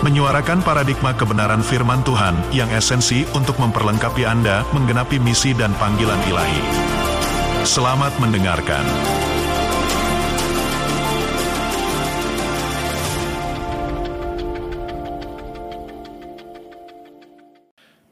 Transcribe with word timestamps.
menyuarakan 0.00 0.64
paradigma 0.64 1.12
kebenaran 1.12 1.60
firman 1.60 2.00
Tuhan 2.00 2.32
yang 2.56 2.72
esensi 2.72 3.28
untuk 3.36 3.60
memperlengkapi 3.60 4.24
Anda 4.24 4.64
menggenapi 4.72 5.20
misi 5.20 5.52
dan 5.52 5.76
panggilan 5.76 6.16
ilahi. 6.24 6.62
Selamat 7.68 8.08
mendengarkan. 8.16 8.80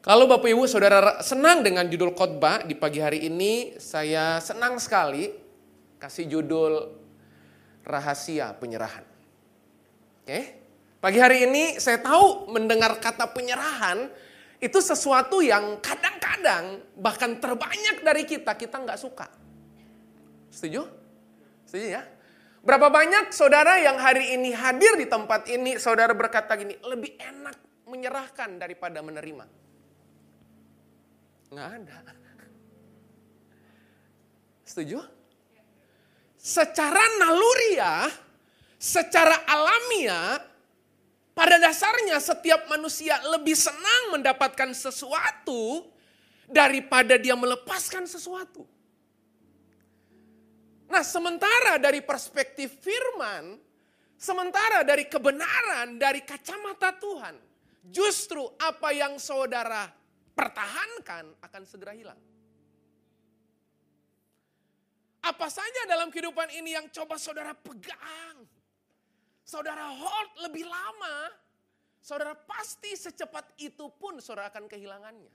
Kalau 0.04 0.24
Bapak 0.28 0.48
Ibu 0.52 0.68
Saudara 0.68 1.24
senang 1.24 1.64
dengan 1.64 1.88
judul 1.88 2.12
khotbah 2.12 2.68
di 2.68 2.76
pagi 2.76 3.00
hari 3.00 3.28
ini, 3.32 3.80
saya 3.80 4.40
senang 4.44 4.76
sekali 4.76 5.32
kasih 5.96 6.28
judul 6.28 6.84
rahasia 7.80 8.52
penyerahan. 8.60 9.04
Oke. 10.20 10.57
Pagi 10.98 11.22
hari 11.22 11.46
ini 11.46 11.78
saya 11.78 12.02
tahu 12.02 12.50
mendengar 12.50 12.98
kata 12.98 13.30
penyerahan 13.30 14.10
itu 14.58 14.82
sesuatu 14.82 15.38
yang 15.38 15.78
kadang-kadang 15.78 16.82
bahkan 16.98 17.38
terbanyak 17.38 18.02
dari 18.02 18.26
kita 18.26 18.58
kita 18.58 18.82
nggak 18.82 18.98
suka. 18.98 19.30
Setuju? 20.50 20.82
Setuju 21.70 21.86
ya? 21.86 22.02
Berapa 22.66 22.90
banyak 22.90 23.30
saudara 23.30 23.78
yang 23.78 23.94
hari 24.02 24.34
ini 24.34 24.50
hadir 24.50 24.98
di 24.98 25.06
tempat 25.06 25.46
ini, 25.46 25.78
saudara 25.78 26.10
berkata 26.10 26.58
gini, 26.58 26.74
lebih 26.82 27.14
enak 27.14 27.86
menyerahkan 27.86 28.58
daripada 28.58 28.98
menerima. 28.98 29.46
Nggak 31.54 31.68
ada. 31.78 31.96
Setuju? 34.66 34.98
Secara 36.34 37.02
naluriah, 37.22 38.10
secara 38.76 39.46
alamiah, 39.46 40.47
pada 41.38 41.54
dasarnya 41.62 42.18
setiap 42.18 42.66
manusia 42.66 43.14
lebih 43.30 43.54
senang 43.54 44.18
mendapatkan 44.18 44.74
sesuatu 44.74 45.86
daripada 46.50 47.14
dia 47.14 47.38
melepaskan 47.38 48.10
sesuatu. 48.10 48.66
Nah, 50.90 51.06
sementara 51.06 51.78
dari 51.78 52.02
perspektif 52.02 52.82
firman, 52.82 53.54
sementara 54.18 54.82
dari 54.82 55.06
kebenaran, 55.06 55.94
dari 55.94 56.26
kacamata 56.26 56.98
Tuhan, 56.98 57.38
justru 57.86 58.42
apa 58.58 58.90
yang 58.90 59.14
saudara 59.22 59.86
pertahankan 60.34 61.38
akan 61.38 61.62
segera 61.62 61.94
hilang. 61.94 62.18
Apa 65.22 65.46
saja 65.46 65.86
dalam 65.86 66.10
kehidupan 66.10 66.50
ini 66.50 66.74
yang 66.74 66.90
coba 66.90 67.14
saudara 67.14 67.54
pegang, 67.54 68.57
saudara 69.48 69.88
hold 69.88 70.44
lebih 70.44 70.68
lama, 70.68 71.32
saudara 72.04 72.36
pasti 72.36 72.92
secepat 72.92 73.56
itu 73.56 73.88
pun 73.96 74.20
saudara 74.20 74.52
akan 74.52 74.68
kehilangannya. 74.68 75.32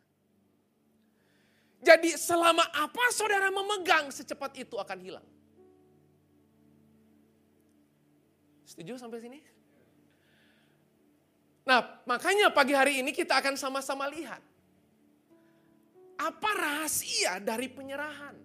Jadi 1.82 2.14
selama 2.14 2.62
apa 2.78 3.10
saudara 3.10 3.50
memegang, 3.50 4.14
secepat 4.14 4.54
itu 4.62 4.78
akan 4.78 5.00
hilang. 5.02 5.28
Setuju 8.70 9.02
sampai 9.02 9.20
sini? 9.20 9.40
Nah, 11.66 12.06
makanya 12.06 12.54
pagi 12.54 12.78
hari 12.78 13.02
ini 13.02 13.12
kita 13.12 13.36
akan 13.36 13.58
sama-sama 13.58 14.08
lihat. 14.14 14.40
Apa 16.22 16.50
rahasia 16.56 17.42
dari 17.44 17.68
penyerahan? 17.68 18.38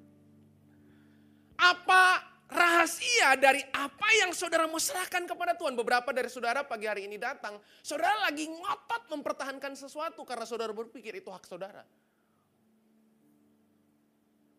Apa 1.59 2.28
rahasia 2.49 3.37
dari 3.37 3.61
apa 3.77 4.09
yang 4.25 4.33
saudara 4.33 4.65
mau 4.65 4.81
serahkan 4.81 5.29
kepada 5.29 5.53
Tuhan? 5.55 5.77
Beberapa 5.77 6.11
dari 6.17 6.33
saudara 6.33 6.65
pagi 6.65 6.89
hari 6.89 7.05
ini 7.05 7.21
datang, 7.21 7.61
saudara 7.85 8.25
lagi 8.25 8.49
ngotot 8.49 9.13
mempertahankan 9.13 9.77
sesuatu 9.77 10.25
karena 10.25 10.49
saudara 10.49 10.73
berpikir 10.73 11.21
itu 11.21 11.29
hak 11.29 11.45
saudara. 11.45 11.85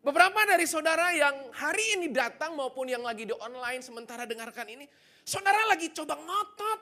Beberapa 0.00 0.48
dari 0.48 0.64
saudara 0.64 1.12
yang 1.12 1.52
hari 1.52 2.00
ini 2.00 2.08
datang 2.08 2.56
maupun 2.56 2.88
yang 2.88 3.04
lagi 3.04 3.28
di 3.28 3.36
online 3.36 3.84
sementara 3.84 4.24
dengarkan 4.24 4.64
ini, 4.72 4.88
saudara 5.26 5.68
lagi 5.68 5.92
coba 5.92 6.16
ngotot 6.16 6.80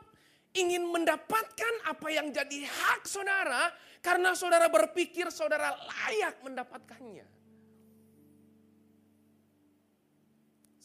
ingin 0.54 0.86
mendapatkan 0.86 1.74
apa 1.90 2.08
yang 2.14 2.30
jadi 2.30 2.62
hak 2.62 3.10
saudara 3.10 3.74
karena 3.98 4.38
saudara 4.38 4.70
berpikir 4.70 5.34
saudara 5.34 5.74
layak 5.74 6.38
mendapatkannya. 6.46 7.37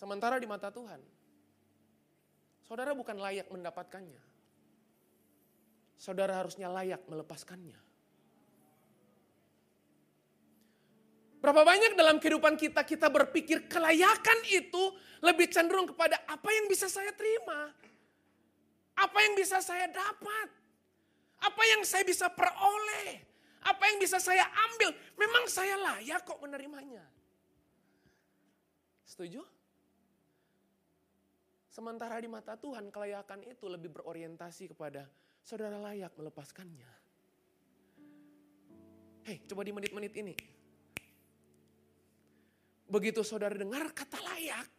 Sementara 0.04 0.36
di 0.36 0.44
mata 0.44 0.68
Tuhan, 0.68 1.00
saudara 2.60 2.92
bukan 2.92 3.24
layak 3.24 3.48
mendapatkannya. 3.48 4.20
Saudara 5.96 6.44
harusnya 6.44 6.68
layak 6.68 7.08
melepaskannya. 7.08 7.80
Berapa 11.40 11.64
banyak 11.64 11.96
dalam 11.96 12.20
kehidupan 12.20 12.60
kita, 12.60 12.84
kita 12.84 13.08
berpikir 13.08 13.72
kelayakan 13.72 14.44
itu 14.52 14.92
lebih 15.24 15.48
cenderung 15.48 15.88
kepada 15.88 16.20
apa 16.28 16.52
yang 16.52 16.68
bisa 16.68 16.92
saya 16.92 17.16
terima. 17.16 17.72
Apa 19.00 19.24
yang 19.24 19.40
bisa 19.40 19.64
saya 19.64 19.88
dapat. 19.88 20.52
Apa 21.48 21.64
yang 21.64 21.88
saya 21.88 22.04
bisa 22.04 22.28
peroleh. 22.28 23.24
Apa 23.72 23.88
yang 23.88 24.04
bisa 24.04 24.20
saya 24.20 24.52
ambil. 24.68 24.92
Memang 25.16 25.48
saya 25.48 25.80
layak 25.80 26.28
kok 26.28 26.44
menerimanya. 26.44 27.08
Setuju? 29.08 29.63
Sementara 31.74 32.22
di 32.22 32.30
mata 32.30 32.54
Tuhan 32.54 32.94
kelayakan 32.94 33.50
itu 33.50 33.66
lebih 33.66 33.98
berorientasi 33.98 34.78
kepada 34.78 35.10
saudara 35.42 35.82
layak 35.82 36.14
melepaskannya. 36.14 36.86
Hei 39.26 39.42
coba 39.50 39.66
di 39.66 39.74
menit-menit 39.74 40.14
ini. 40.22 40.38
Begitu 42.86 43.26
saudara 43.26 43.58
dengar 43.58 43.90
kata 43.90 44.22
layak, 44.22 44.70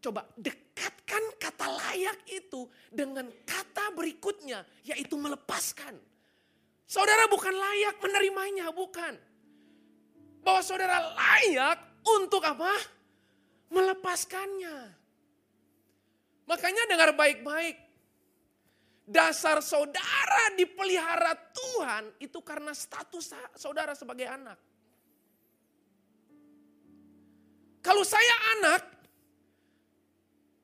coba 0.00 0.24
dekatkan 0.32 1.36
kata 1.36 1.66
layak 1.76 2.24
itu 2.32 2.64
dengan 2.88 3.28
kata 3.44 3.92
berikutnya, 3.92 4.64
yaitu 4.80 5.20
melepaskan. 5.20 6.00
Saudara 6.88 7.28
bukan 7.28 7.52
layak 7.52 8.00
menerimanya, 8.00 8.72
bukan. 8.72 9.12
Bahwa 10.40 10.64
saudara 10.64 11.12
layak 11.12 12.00
untuk 12.00 12.40
apa? 12.40 12.72
Melepaskannya. 13.68 15.03
Makanya 16.44 16.84
dengar 16.88 17.10
baik-baik. 17.16 17.80
Dasar 19.04 19.60
saudara 19.60 20.56
dipelihara 20.56 21.36
Tuhan 21.52 22.08
itu 22.24 22.40
karena 22.40 22.72
status 22.72 23.36
saudara 23.52 23.92
sebagai 23.92 24.24
anak. 24.24 24.56
Kalau 27.84 28.00
saya 28.00 28.36
anak, 28.56 28.80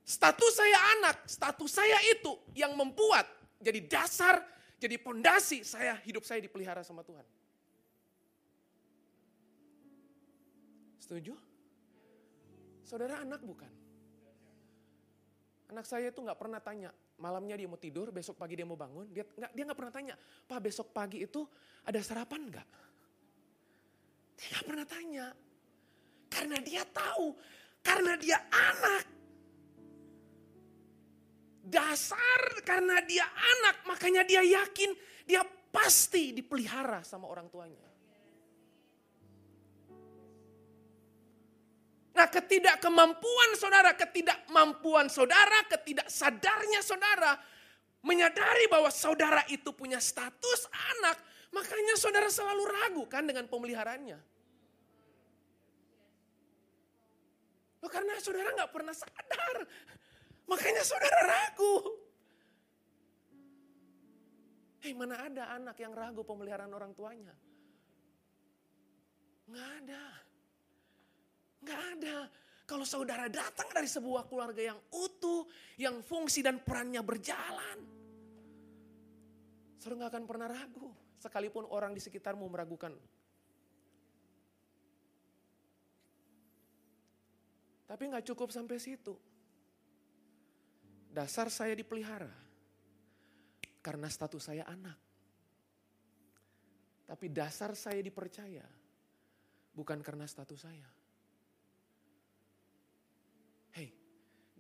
status 0.09 0.53
saya 0.57 0.79
anak, 0.97 1.17
status 1.29 1.69
saya 1.69 2.01
itu 2.09 2.33
yang 2.57 2.73
membuat 2.73 3.29
jadi 3.61 3.85
dasar, 3.85 4.41
jadi 4.81 4.97
pondasi 4.97 5.61
saya 5.61 6.01
hidup 6.09 6.25
saya 6.25 6.41
dipelihara 6.41 6.81
sama 6.81 7.05
Tuhan. 7.05 7.29
Setuju? 10.97 11.37
Saudara 12.89 13.21
anak 13.21 13.45
bukan? 13.45 13.80
Anak 15.71 15.87
saya 15.87 16.11
itu 16.11 16.19
nggak 16.19 16.35
pernah 16.35 16.59
tanya, 16.59 16.91
malamnya 17.23 17.55
dia 17.55 17.71
mau 17.71 17.79
tidur, 17.79 18.11
besok 18.11 18.35
pagi 18.35 18.59
dia 18.59 18.67
mau 18.67 18.75
bangun, 18.75 19.07
dia 19.15 19.23
nggak 19.23 19.53
dia 19.55 19.63
nggak 19.71 19.79
pernah 19.79 19.95
tanya, 19.95 20.15
pak 20.19 20.59
besok 20.59 20.91
pagi 20.91 21.23
itu 21.23 21.47
ada 21.87 22.03
sarapan 22.03 22.51
nggak? 22.51 22.69
Dia 24.35 24.47
nggak 24.51 24.67
pernah 24.67 24.87
tanya. 24.87 25.27
Karena 26.31 26.59
dia 26.63 26.83
tahu, 26.87 27.27
karena 27.87 28.19
dia 28.19 28.39
anak. 28.51 29.05
Dasar 31.71 32.43
karena 32.67 32.99
dia 33.07 33.27
anak, 33.31 33.87
makanya 33.87 34.27
dia 34.27 34.43
yakin 34.43 34.91
dia 35.23 35.47
pasti 35.71 36.35
dipelihara 36.35 37.07
sama 37.07 37.31
orang 37.31 37.47
tuanya. 37.47 37.90
Nah 42.21 42.29
ketidakkemampuan 42.29 43.57
saudara, 43.57 43.97
ketidakmampuan 43.97 45.09
saudara, 45.09 45.65
ketidaksadarnya 45.73 46.85
saudara 46.85 47.33
menyadari 48.05 48.69
bahwa 48.69 48.93
saudara 48.93 49.41
itu 49.49 49.73
punya 49.73 49.97
status 49.97 50.69
anak, 50.69 51.17
makanya 51.49 51.97
saudara 51.97 52.29
selalu 52.29 52.69
ragu 52.69 53.05
kan 53.09 53.25
dengan 53.25 53.49
pemeliharannya 53.49 54.21
Loh, 57.81 57.89
karena 57.89 58.13
saudara 58.21 58.53
nggak 58.53 58.73
pernah 58.77 58.93
sadar, 58.93 59.57
makanya 60.45 60.85
saudara 60.85 61.21
ragu. 61.25 62.05
Hei 64.85 64.93
mana 64.93 65.25
ada 65.25 65.57
anak 65.57 65.81
yang 65.81 65.97
ragu 65.97 66.21
pemeliharaan 66.21 66.73
orang 66.77 66.93
tuanya? 66.93 67.33
Nggak 69.49 69.69
ada. 69.81 70.05
Nggak 71.61 71.81
ada. 71.97 72.17
Kalau 72.65 72.87
saudara 72.87 73.27
datang 73.27 73.67
dari 73.75 73.91
sebuah 73.91 74.31
keluarga 74.31 74.63
yang 74.63 74.79
utuh, 74.95 75.49
yang 75.75 76.01
fungsi 76.07 76.41
dan 76.41 76.63
perannya 76.63 77.03
berjalan. 77.03 77.79
Saudara 79.81 80.07
nggak 80.07 80.13
akan 80.15 80.25
pernah 80.29 80.49
ragu. 80.49 80.89
Sekalipun 81.21 81.69
orang 81.69 81.93
di 81.93 82.01
sekitarmu 82.01 82.47
meragukan. 82.49 82.97
Tapi 87.91 88.03
nggak 88.07 88.25
cukup 88.31 88.55
sampai 88.55 88.79
situ. 88.79 89.19
Dasar 91.11 91.51
saya 91.51 91.75
dipelihara. 91.75 92.31
Karena 93.83 94.07
status 94.07 94.47
saya 94.47 94.63
anak. 94.71 94.95
Tapi 97.11 97.27
dasar 97.35 97.75
saya 97.75 97.99
dipercaya. 97.99 98.63
Bukan 99.75 99.99
karena 100.07 100.23
status 100.31 100.63
saya. 100.63 100.87
Hei, 103.75 103.91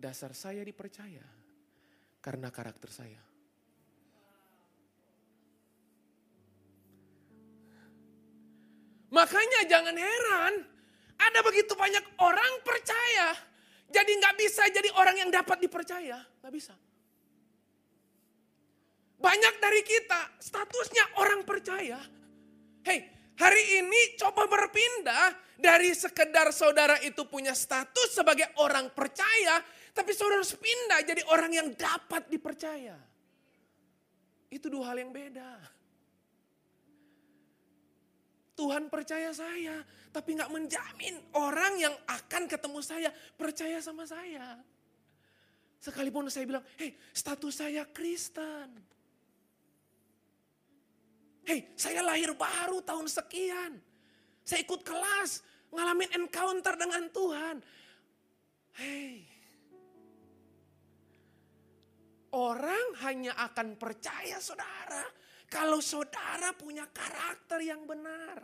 dasar 0.00 0.32
saya 0.32 0.64
dipercaya. 0.64 1.22
Karena 2.24 2.48
karakter 2.48 2.88
saya. 2.88 3.20
Makanya 9.10 9.66
jangan 9.66 9.96
heran, 9.98 10.54
ada 11.18 11.40
begitu 11.42 11.74
banyak 11.74 12.04
orang 12.22 12.62
percaya, 12.62 13.34
jadi 13.90 14.06
nggak 14.06 14.38
bisa 14.38 14.62
jadi 14.70 14.86
orang 14.94 15.18
yang 15.18 15.30
dapat 15.34 15.58
dipercaya, 15.58 16.14
nggak 16.38 16.54
bisa. 16.54 16.78
Banyak 19.20 19.54
dari 19.58 19.82
kita 19.82 20.38
statusnya 20.38 21.18
orang 21.18 21.42
percaya. 21.42 21.98
Hei, 22.86 23.02
hari 23.34 23.82
ini 23.82 24.14
coba 24.14 24.46
berpindah 24.46 25.58
dari 25.58 25.90
sekedar 25.92 26.54
saudara 26.54 26.96
itu 27.02 27.26
punya 27.26 27.52
status 27.52 28.14
sebagai 28.14 28.48
orang 28.62 28.94
percaya, 28.94 29.58
tapi 30.00 30.16
saudara 30.16 30.40
harus 30.40 30.56
pindah 30.56 31.04
jadi 31.04 31.22
orang 31.28 31.52
yang 31.52 31.68
dapat 31.76 32.24
dipercaya. 32.32 32.96
Itu 34.48 34.72
dua 34.72 34.96
hal 34.96 35.04
yang 35.04 35.12
beda. 35.12 35.60
Tuhan 38.56 38.88
percaya 38.88 39.28
saya, 39.36 39.84
tapi 40.08 40.40
nggak 40.40 40.48
menjamin 40.48 41.20
orang 41.36 41.76
yang 41.76 41.92
akan 42.08 42.48
ketemu 42.48 42.80
saya 42.80 43.12
percaya 43.36 43.76
sama 43.84 44.08
saya. 44.08 44.56
Sekalipun 45.84 46.32
saya 46.32 46.48
bilang, 46.48 46.64
hei 46.80 46.96
status 47.12 47.60
saya 47.60 47.84
Kristen. 47.92 48.72
Hei 51.44 51.76
saya 51.76 52.00
lahir 52.00 52.32
baru 52.32 52.80
tahun 52.80 53.04
sekian. 53.04 53.76
Saya 54.48 54.64
ikut 54.64 54.80
kelas, 54.80 55.44
ngalamin 55.76 56.08
encounter 56.16 56.72
dengan 56.72 57.04
Tuhan. 57.12 57.56
Hei, 58.80 59.29
orang 62.34 62.98
hanya 63.06 63.34
akan 63.38 63.74
percaya 63.74 64.38
saudara 64.38 65.02
kalau 65.50 65.82
saudara 65.82 66.54
punya 66.54 66.86
karakter 66.86 67.58
yang 67.66 67.82
benar. 67.82 68.38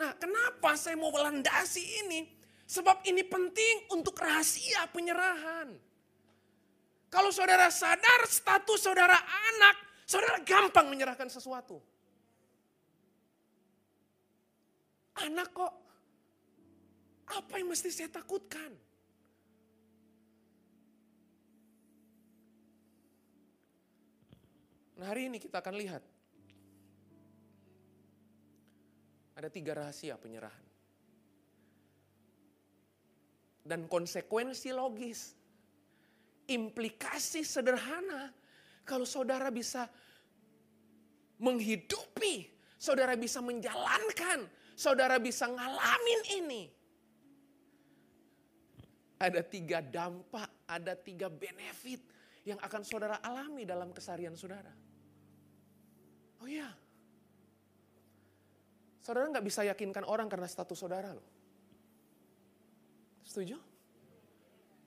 Nah, 0.00 0.12
kenapa 0.16 0.76
saya 0.76 0.96
mau 0.96 1.12
melandasi 1.12 1.84
ini? 2.04 2.20
Sebab 2.64 3.04
ini 3.08 3.24
penting 3.24 3.92
untuk 3.92 4.16
rahasia 4.16 4.88
penyerahan. 4.92 5.76
Kalau 7.10 7.34
saudara 7.34 7.66
sadar 7.68 8.22
status 8.30 8.80
saudara 8.80 9.18
anak, 9.18 9.76
saudara 10.06 10.38
gampang 10.46 10.86
menyerahkan 10.86 11.26
sesuatu. 11.26 11.82
Anak 15.20 15.50
kok, 15.52 15.74
apa 17.28 17.52
yang 17.58 17.68
mesti 17.74 17.90
saya 17.90 18.08
takutkan? 18.08 18.70
Nah 25.00 25.08
hari 25.08 25.32
ini 25.32 25.40
kita 25.40 25.64
akan 25.64 25.80
lihat. 25.80 26.04
Ada 29.32 29.48
tiga 29.48 29.72
rahasia 29.72 30.20
penyerahan. 30.20 30.68
Dan 33.64 33.88
konsekuensi 33.88 34.68
logis. 34.76 35.32
Implikasi 36.52 37.40
sederhana. 37.48 38.28
Kalau 38.84 39.08
saudara 39.08 39.48
bisa 39.48 39.88
menghidupi. 41.40 42.52
Saudara 42.76 43.16
bisa 43.16 43.40
menjalankan. 43.40 44.44
Saudara 44.76 45.16
bisa 45.16 45.48
ngalamin 45.48 46.20
ini. 46.44 46.62
Ada 49.16 49.40
tiga 49.48 49.80
dampak, 49.80 50.68
ada 50.68 50.92
tiga 50.92 51.32
benefit 51.32 52.04
yang 52.44 52.60
akan 52.60 52.84
saudara 52.84 53.20
alami 53.24 53.64
dalam 53.64 53.92
kesarian 53.92 54.36
saudara. 54.36 54.89
Oh 56.40 56.48
iya. 56.48 56.68
Saudara 59.04 59.28
nggak 59.28 59.44
bisa 59.44 59.64
yakinkan 59.64 60.04
orang 60.08 60.28
karena 60.28 60.48
status 60.48 60.76
saudara 60.76 61.12
loh. 61.12 61.28
Setuju? 63.24 63.56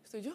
Setuju? 0.05 0.33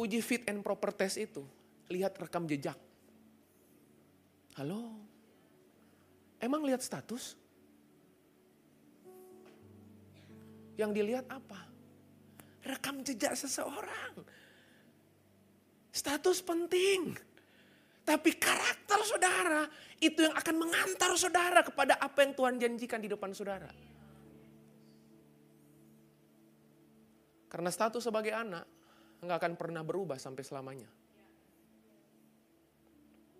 Uji 0.00 0.20
fit 0.24 0.48
and 0.48 0.64
proper 0.64 0.94
test 0.94 1.20
itu, 1.20 1.44
lihat 1.92 2.16
rekam 2.16 2.48
jejak. 2.48 2.78
Halo? 4.56 4.96
Emang 6.40 6.64
lihat 6.64 6.80
status? 6.80 7.36
Yang 10.80 10.90
dilihat 10.96 11.26
apa? 11.28 11.68
Rekam 12.64 13.04
jejak 13.04 13.36
seseorang. 13.36 14.24
Status 15.90 16.38
penting. 16.42 17.14
Tapi 18.06 18.30
karakter 18.38 19.00
saudara 19.06 19.66
itu 20.02 20.24
yang 20.24 20.34
akan 20.34 20.56
mengantar 20.56 21.12
saudara 21.14 21.60
kepada 21.62 22.00
apa 22.00 22.24
yang 22.24 22.32
Tuhan 22.34 22.54
janjikan 22.58 22.98
di 22.98 23.10
depan 23.10 23.30
saudara. 23.36 23.70
Karena 27.50 27.70
status 27.70 28.06
sebagai 28.06 28.30
anak 28.30 28.64
nggak 29.20 29.36
akan 29.36 29.54
pernah 29.58 29.82
berubah 29.82 30.16
sampai 30.16 30.42
selamanya. 30.46 30.90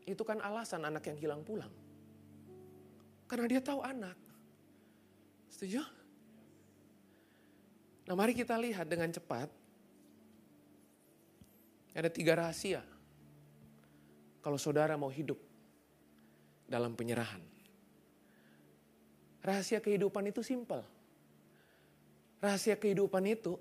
Itu 0.04 0.26
kan 0.26 0.42
alasan 0.42 0.82
anak 0.82 1.06
yang 1.06 1.18
hilang 1.18 1.42
pulang. 1.46 1.70
Karena 3.30 3.46
dia 3.46 3.62
tahu 3.62 3.78
anak. 3.78 4.18
Setuju? 5.54 5.82
Nah 8.10 8.14
mari 8.18 8.34
kita 8.34 8.58
lihat 8.58 8.90
dengan 8.90 9.14
cepat 9.14 9.46
ada 11.94 12.10
tiga 12.10 12.38
rahasia. 12.38 12.82
Kalau 14.40 14.56
saudara 14.56 14.96
mau 14.96 15.12
hidup 15.12 15.36
dalam 16.70 16.94
penyerahan. 16.94 17.42
Rahasia 19.40 19.80
kehidupan 19.80 20.28
itu 20.30 20.44
simpel. 20.44 20.84
Rahasia 22.40 22.76
kehidupan 22.76 23.24
itu 23.28 23.56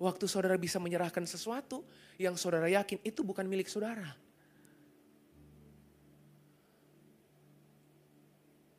waktu 0.00 0.24
saudara 0.28 0.56
bisa 0.56 0.80
menyerahkan 0.80 1.24
sesuatu 1.24 1.84
yang 2.20 2.36
saudara 2.36 2.68
yakin 2.68 3.00
itu 3.04 3.20
bukan 3.24 3.44
milik 3.48 3.68
saudara. 3.68 4.16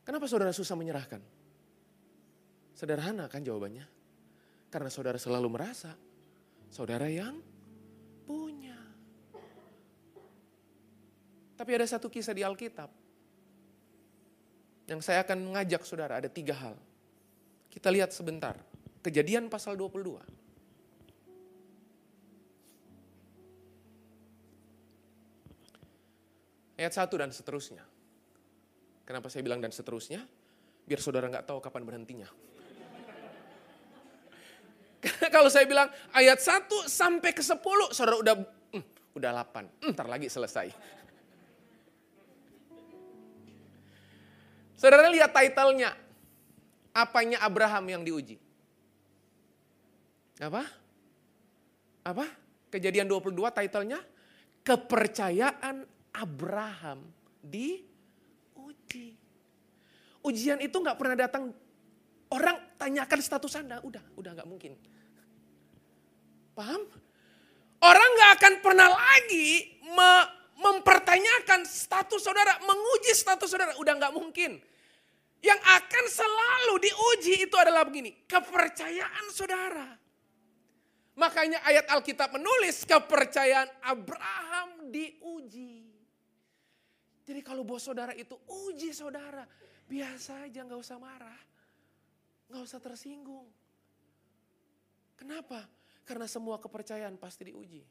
Kenapa 0.02 0.26
saudara 0.26 0.52
susah 0.52 0.76
menyerahkan? 0.76 1.22
Sederhana 2.74 3.30
kan 3.30 3.46
jawabannya. 3.46 3.86
Karena 4.74 4.90
saudara 4.90 5.22
selalu 5.22 5.48
merasa 5.48 5.94
saudara 6.74 7.06
yang 7.06 7.38
punya. 8.26 8.76
Tapi 11.62 11.78
ada 11.78 11.86
satu 11.86 12.10
kisah 12.10 12.34
di 12.34 12.42
Alkitab. 12.42 12.90
Yang 14.90 15.06
saya 15.06 15.22
akan 15.22 15.54
mengajak 15.54 15.86
saudara, 15.86 16.18
ada 16.18 16.26
tiga 16.26 16.58
hal. 16.58 16.74
Kita 17.70 17.94
lihat 17.94 18.10
sebentar. 18.10 18.58
Kejadian 19.06 19.46
pasal 19.46 19.78
22. 19.78 20.18
Ayat 26.82 26.98
1 26.98 27.22
dan 27.22 27.30
seterusnya. 27.30 27.86
Kenapa 29.06 29.30
saya 29.30 29.46
bilang 29.46 29.62
dan 29.62 29.70
seterusnya? 29.70 30.26
Biar 30.90 30.98
saudara 30.98 31.30
nggak 31.30 31.46
tahu 31.46 31.62
kapan 31.62 31.86
berhentinya. 31.86 32.30
Karena 34.98 35.30
kalau 35.38 35.54
saya 35.54 35.70
bilang 35.70 35.94
ayat 36.10 36.42
1 36.42 36.90
sampai 36.90 37.38
ke 37.38 37.46
10, 37.46 37.62
saudara 37.94 38.18
udah 38.18 38.36
hmm, 38.74 39.14
udah 39.14 39.30
8. 39.46 39.86
Hmm, 39.86 39.94
ntar 39.94 40.10
lagi 40.10 40.26
selesai. 40.26 40.98
Saudara 44.82 45.14
lihat 45.14 45.30
titlenya. 45.30 45.94
Apanya 46.92 47.38
Abraham 47.46 47.86
yang 47.86 48.02
diuji? 48.02 48.42
Apa? 50.42 50.66
Apa? 52.02 52.26
Kejadian 52.74 53.06
22 53.06 53.38
titlenya 53.62 54.02
kepercayaan 54.66 55.86
Abraham 56.18 57.06
diuji. 57.46 59.14
Ujian 60.26 60.58
itu 60.66 60.74
nggak 60.74 60.98
pernah 60.98 61.16
datang 61.16 61.54
orang 62.34 62.58
tanyakan 62.82 63.22
status 63.22 63.54
Anda, 63.62 63.86
udah, 63.86 64.02
udah 64.18 64.32
nggak 64.34 64.50
mungkin. 64.50 64.74
Paham? 66.58 66.82
Orang 67.82 68.10
nggak 68.18 68.32
akan 68.42 68.54
pernah 68.66 68.90
lagi 68.90 69.78
me 69.94 70.42
mempertanyakan 70.62 71.66
status 71.66 72.22
saudara, 72.22 72.62
menguji 72.62 73.18
status 73.18 73.50
saudara, 73.50 73.74
udah 73.82 73.94
nggak 73.98 74.14
mungkin. 74.14 74.71
Yang 75.42 75.62
akan 75.66 76.06
selalu 76.06 76.74
diuji 76.86 77.50
itu 77.50 77.56
adalah 77.58 77.82
begini, 77.82 78.14
kepercayaan 78.30 79.26
saudara. 79.34 79.90
Makanya 81.18 81.66
ayat 81.66 81.90
Alkitab 81.90 82.34
menulis 82.38 82.86
kepercayaan 82.86 83.68
Abraham 83.84 84.94
diuji. 84.94 85.90
Jadi 87.26 87.42
kalau 87.42 87.66
bos 87.66 87.82
saudara 87.82 88.14
itu 88.14 88.38
uji 88.70 88.94
saudara, 88.94 89.46
biasa 89.90 90.46
aja 90.46 90.62
nggak 90.62 90.82
usah 90.82 90.98
marah. 91.02 91.42
Nggak 92.50 92.64
usah 92.64 92.80
tersinggung. 92.80 93.48
Kenapa? 95.18 95.66
Karena 96.06 96.26
semua 96.26 96.58
kepercayaan 96.58 97.18
pasti 97.18 97.50
diuji. 97.50 97.82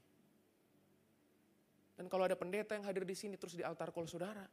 Dan 1.98 2.08
kalau 2.08 2.24
ada 2.24 2.34
pendeta 2.34 2.72
yang 2.74 2.84
hadir 2.88 3.04
di 3.04 3.12
sini 3.12 3.36
terus 3.36 3.54
di 3.54 3.62
altar 3.62 3.92
call 3.92 4.08
saudara. 4.08 4.44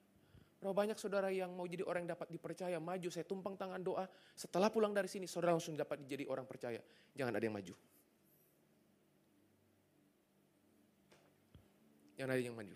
Berapa 0.57 0.73
banyak 0.73 0.97
saudara 0.97 1.29
yang 1.29 1.53
mau 1.53 1.69
jadi 1.69 1.85
orang 1.85 2.09
yang 2.09 2.17
dapat 2.17 2.33
dipercaya, 2.33 2.81
maju, 2.81 3.09
saya 3.13 3.25
tumpang 3.29 3.53
tangan 3.53 3.77
doa. 3.77 4.09
Setelah 4.33 4.73
pulang 4.73 4.89
dari 4.89 5.05
sini, 5.05 5.29
saudara 5.29 5.53
langsung 5.53 5.77
dapat 5.77 6.01
jadi 6.09 6.25
orang 6.25 6.49
percaya. 6.49 6.81
Jangan 7.13 7.33
ada 7.37 7.45
yang 7.45 7.53
maju. 7.53 7.73
Jangan 12.17 12.31
ada 12.33 12.41
yang 12.41 12.57
maju. 12.57 12.75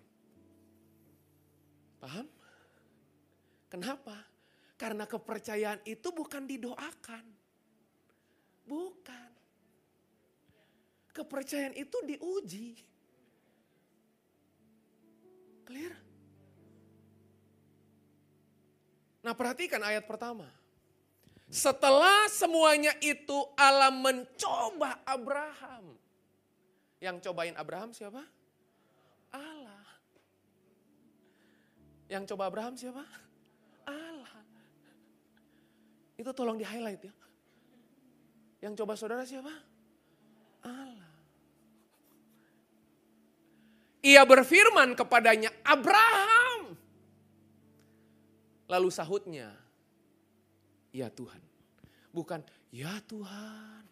Paham? 1.98 2.28
Kenapa? 3.66 4.18
Karena 4.78 5.10
kepercayaan 5.10 5.82
itu 5.90 6.14
bukan 6.14 6.46
didoakan. 6.46 7.26
Bukan. 8.70 9.30
Kepercayaan 11.18 11.74
itu 11.74 11.98
diuji. 12.06 12.70
Clear? 15.66 16.11
Nah 19.22 19.34
perhatikan 19.38 19.82
ayat 19.86 20.06
pertama. 20.10 20.50
Setelah 21.52 22.32
semuanya 22.32 22.96
itu 23.04 23.38
Allah 23.60 23.92
mencoba 23.92 25.04
Abraham. 25.04 25.94
Yang 27.02 27.30
cobain 27.30 27.58
Abraham 27.58 27.92
siapa? 27.92 28.24
Allah. 29.34 29.86
Yang 32.12 32.24
coba 32.34 32.48
Abraham 32.48 32.76
siapa? 32.76 33.04
Allah. 33.88 34.32
Itu 36.20 36.32
tolong 36.32 36.60
di 36.60 36.66
highlight 36.68 37.02
ya. 37.02 37.14
Yang 38.62 38.84
coba 38.86 38.94
saudara 38.94 39.26
siapa? 39.26 39.52
Allah. 40.62 41.10
Ia 44.02 44.22
berfirman 44.26 44.98
kepadanya, 44.98 45.50
Abraham. 45.66 46.51
Lalu 48.72 48.88
sahutnya, 48.88 49.52
ya 50.96 51.12
Tuhan. 51.12 51.44
Bukan, 52.16 52.40
ya 52.72 53.04
Tuhan. 53.04 53.84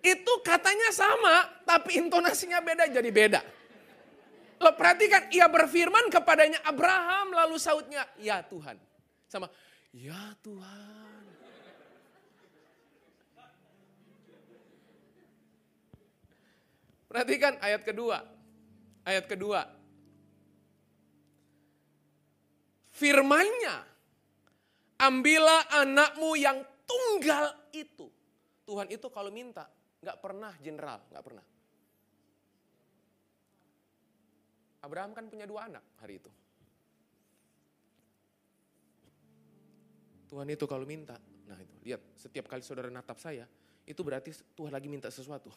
Itu 0.00 0.32
katanya 0.40 0.88
sama, 0.88 1.52
tapi 1.68 2.00
intonasinya 2.00 2.64
beda 2.64 2.88
jadi 2.88 3.10
beda. 3.12 3.40
Lo 4.56 4.72
perhatikan, 4.72 5.28
ia 5.28 5.46
berfirman 5.52 6.08
kepadanya 6.08 6.64
Abraham, 6.64 7.36
lalu 7.36 7.60
sautnya, 7.60 8.08
ya 8.16 8.40
Tuhan. 8.40 8.80
Sama, 9.28 9.52
ya 9.92 10.32
Tuhan. 10.40 11.22
Perhatikan 17.12 17.60
ayat 17.60 17.84
kedua. 17.84 18.41
Ayat 19.02 19.26
kedua. 19.26 19.66
Firmannya, 22.92 23.76
ambillah 25.02 25.66
anakmu 25.74 26.38
yang 26.38 26.62
tunggal 26.86 27.50
itu. 27.74 28.06
Tuhan 28.62 28.86
itu 28.94 29.10
kalau 29.10 29.34
minta, 29.34 29.66
nggak 29.98 30.18
pernah 30.22 30.54
jenderal, 30.62 31.02
nggak 31.10 31.24
pernah. 31.24 31.44
Abraham 34.82 35.14
kan 35.14 35.26
punya 35.30 35.46
dua 35.46 35.66
anak 35.66 35.82
hari 35.98 36.18
itu. 36.18 36.30
Tuhan 40.30 40.48
itu 40.48 40.64
kalau 40.64 40.86
minta, 40.88 41.18
nah 41.44 41.58
itu 41.60 41.74
lihat 41.84 42.00
setiap 42.16 42.48
kali 42.48 42.64
saudara 42.64 42.88
natap 42.88 43.18
saya, 43.18 43.44
itu 43.84 44.00
berarti 44.00 44.32
Tuhan 44.56 44.72
lagi 44.72 44.88
minta 44.88 45.10
sesuatu. 45.12 45.50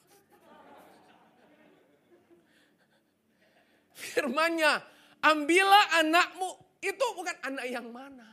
Firmannya, 4.16 4.80
ambillah 5.20 6.00
anakmu. 6.00 6.80
Itu 6.80 7.06
bukan 7.20 7.36
anak 7.44 7.68
yang 7.68 7.92
mana. 7.92 8.32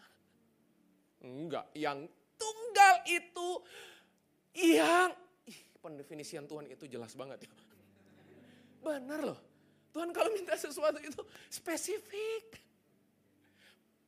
Enggak, 1.26 1.66
yang 1.74 2.06
tunggal 2.38 2.94
itu 3.10 3.48
yang 4.54 5.10
ih, 5.48 5.58
pendefinisian 5.82 6.46
Tuhan 6.46 6.70
itu 6.70 6.86
jelas 6.86 7.18
banget 7.18 7.50
ya. 7.50 7.52
Benar 8.82 9.20
loh. 9.26 9.40
Tuhan 9.90 10.14
kalau 10.14 10.30
minta 10.30 10.54
sesuatu 10.54 11.02
itu 11.02 11.22
spesifik. 11.50 12.62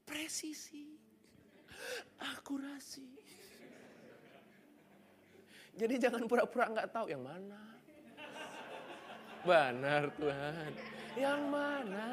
Presisi. 0.07 0.95
Akurasi. 2.23 3.09
Jadi 5.75 5.95
jangan 5.99 6.23
pura-pura 6.31 6.71
nggak 6.71 6.91
tahu 6.95 7.11
yang 7.11 7.27
mana. 7.27 7.74
Benar 9.45 10.09
Tuhan. 10.17 10.73
Yang 11.15 11.41
mana? 11.53 12.07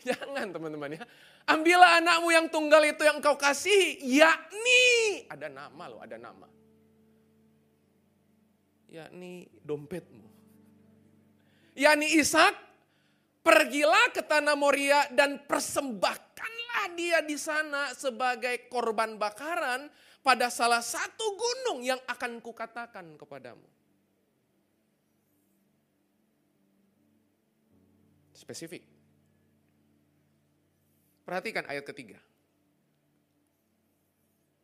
Jangan 0.06 0.46
teman-teman 0.54 0.96
ya. 0.96 1.04
Ambillah 1.50 1.98
anakmu 1.98 2.30
yang 2.30 2.46
tunggal 2.48 2.80
itu 2.86 3.02
yang 3.04 3.18
kau 3.18 3.34
kasih. 3.34 3.98
Yakni. 4.00 5.26
Ada 5.28 5.50
nama 5.50 5.84
loh, 5.90 6.00
ada 6.00 6.16
nama. 6.16 6.46
Yakni 8.86 9.50
dompetmu. 9.66 10.26
Yakni 11.74 12.16
Ishak. 12.16 12.70
Pergilah 13.40 14.12
ke 14.12 14.20
tanah 14.20 14.52
Moria 14.52 15.08
dan 15.16 15.40
persembahkanlah 15.48 16.92
dia 16.92 17.24
di 17.24 17.40
sana 17.40 17.88
sebagai 17.96 18.68
korban 18.68 19.16
bakaran 19.16 19.88
pada 20.20 20.52
salah 20.52 20.84
satu 20.84 21.24
gunung 21.40 21.80
yang 21.80 21.96
akan 22.04 22.44
kukatakan 22.44 23.16
kepadamu. 23.16 23.79
Spesifik. 28.40 28.80
Perhatikan 31.28 31.68
ayat 31.68 31.84
ketiga. 31.84 32.16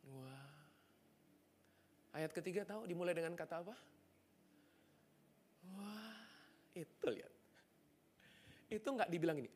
Wah. 0.09 0.49
Ayat 2.17 2.33
ketiga 2.33 2.65
tahu 2.65 2.89
dimulai 2.89 3.13
dengan 3.13 3.37
kata 3.37 3.61
apa? 3.61 3.77
Wah, 5.77 6.25
itu 6.73 7.05
lihat. 7.13 7.33
Itu 8.73 8.97
nggak 8.97 9.13
dibilang 9.13 9.37
ini. 9.37 9.51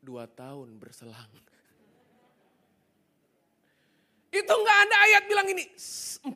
Dua 0.00 0.24
tahun 0.24 0.80
berselang. 0.80 1.28
Itu 4.32 4.52
nggak 4.56 4.78
ada 4.88 4.96
ayat 5.04 5.22
bilang 5.28 5.46
ini. 5.52 5.68
40 6.24 6.32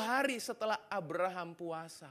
hari 0.00 0.40
setelah 0.40 0.80
Abraham 0.88 1.52
puasa. 1.52 2.08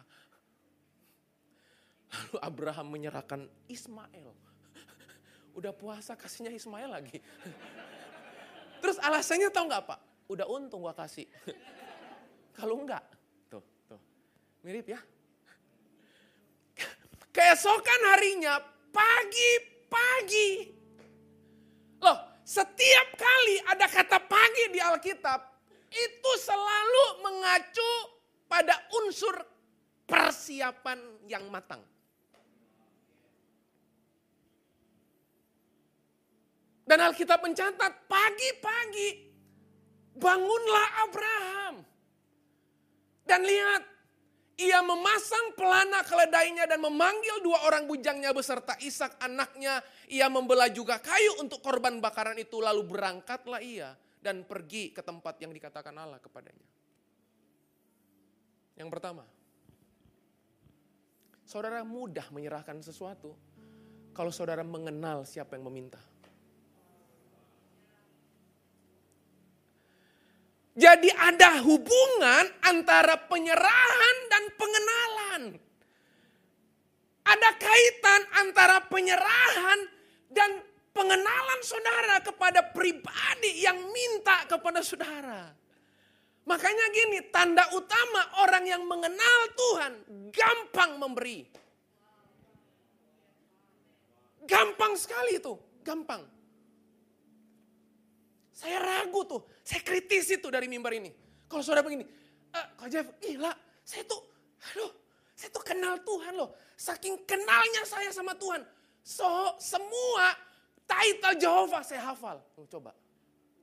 Lalu 2.08 2.38
Abraham 2.40 2.88
menyerahkan 2.88 3.42
Ismail. 3.68 4.47
Udah 5.58 5.74
puasa 5.74 6.14
kasihnya 6.14 6.54
Ismail 6.54 6.94
lagi. 6.94 7.18
Terus 8.82 9.02
alasannya 9.02 9.50
tahu 9.50 9.66
nggak 9.66 9.84
Pak? 9.90 10.00
Udah 10.30 10.46
untung 10.46 10.86
gua 10.86 10.94
kasih. 10.94 11.26
Kalau 12.58 12.78
enggak, 12.78 13.02
tuh, 13.50 13.66
tuh. 13.90 13.98
Mirip 14.62 14.94
ya. 14.94 15.02
Keesokan 17.36 18.02
harinya 18.14 18.62
pagi-pagi. 18.94 20.50
Loh, 22.06 22.18
setiap 22.46 23.08
kali 23.18 23.58
ada 23.66 23.90
kata 23.90 24.22
pagi 24.30 24.70
di 24.70 24.78
Alkitab, 24.78 25.42
itu 25.90 26.32
selalu 26.38 27.06
mengacu 27.26 27.92
pada 28.46 28.78
unsur 29.02 29.34
persiapan 30.06 31.26
yang 31.26 31.50
matang. 31.50 31.82
Dan 36.88 37.04
Alkitab 37.04 37.44
mencatat 37.44 38.08
pagi-pagi 38.08 39.10
bangunlah 40.16 40.88
Abraham. 41.04 41.76
Dan 43.28 43.44
lihat, 43.44 43.84
ia 44.58 44.82
memasang 44.82 45.54
pelana 45.54 46.02
keledainya 46.02 46.66
dan 46.66 46.82
memanggil 46.82 47.44
dua 47.46 47.68
orang 47.68 47.86
bujangnya 47.86 48.32
beserta 48.32 48.74
Ishak 48.80 49.20
anaknya. 49.20 49.84
Ia 50.08 50.32
membelah 50.32 50.72
juga 50.72 50.98
kayu 50.98 51.44
untuk 51.44 51.60
korban 51.60 52.00
bakaran 52.00 52.40
itu 52.40 52.64
lalu 52.64 52.88
berangkatlah 52.88 53.62
ia 53.62 53.94
dan 54.18 54.48
pergi 54.48 54.96
ke 54.96 55.04
tempat 55.06 55.38
yang 55.44 55.52
dikatakan 55.52 55.94
Allah 55.94 56.18
kepadanya. 56.18 56.68
Yang 58.80 58.90
pertama, 58.96 59.28
saudara 61.46 61.86
mudah 61.86 62.26
menyerahkan 62.34 62.82
sesuatu 62.82 63.38
kalau 64.18 64.34
saudara 64.34 64.66
mengenal 64.66 65.22
siapa 65.28 65.54
yang 65.54 65.70
meminta. 65.70 66.02
Jadi 70.88 71.12
ada 71.12 71.60
hubungan 71.68 72.48
antara 72.64 73.20
penyerahan 73.28 74.18
dan 74.32 74.44
pengenalan. 74.56 75.44
Ada 77.28 77.50
kaitan 77.60 78.22
antara 78.40 78.80
penyerahan 78.88 79.84
dan 80.32 80.64
pengenalan 80.96 81.60
saudara 81.60 82.24
kepada 82.24 82.72
pribadi 82.72 83.68
yang 83.68 83.76
minta 83.92 84.48
kepada 84.48 84.80
saudara. 84.80 85.52
Makanya 86.48 86.86
gini, 86.96 87.20
tanda 87.36 87.68
utama 87.76 88.48
orang 88.48 88.64
yang 88.64 88.88
mengenal 88.88 89.40
Tuhan 89.60 89.94
gampang 90.32 90.96
memberi. 91.04 91.44
Gampang 94.48 94.96
sekali 94.96 95.36
itu, 95.36 95.52
gampang. 95.84 96.37
Saya 98.58 98.82
ragu 98.82 99.22
tuh, 99.22 99.46
saya 99.62 99.86
kritisi 99.86 100.42
tuh 100.42 100.50
dari 100.50 100.66
mimbar 100.66 100.90
ini. 100.98 101.14
Kalau 101.46 101.62
saudara 101.62 101.86
begini, 101.86 102.02
eh, 102.50 102.66
Kak 102.74 102.90
Jeff, 102.90 103.06
gila, 103.22 103.54
saya 103.86 104.02
tuh, 104.10 104.18
aduh, 104.74 104.90
saya 105.38 105.54
tuh 105.54 105.62
kenal 105.62 106.02
Tuhan 106.02 106.34
loh. 106.34 106.58
Saking 106.74 107.22
kenalnya 107.30 107.86
saya 107.86 108.10
sama 108.10 108.34
Tuhan. 108.34 108.66
So, 109.06 109.54
semua 109.62 110.34
title 110.90 111.38
Jehovah 111.38 111.86
saya 111.86 112.02
hafal. 112.02 112.42
Tuh, 112.58 112.66
coba, 112.66 112.98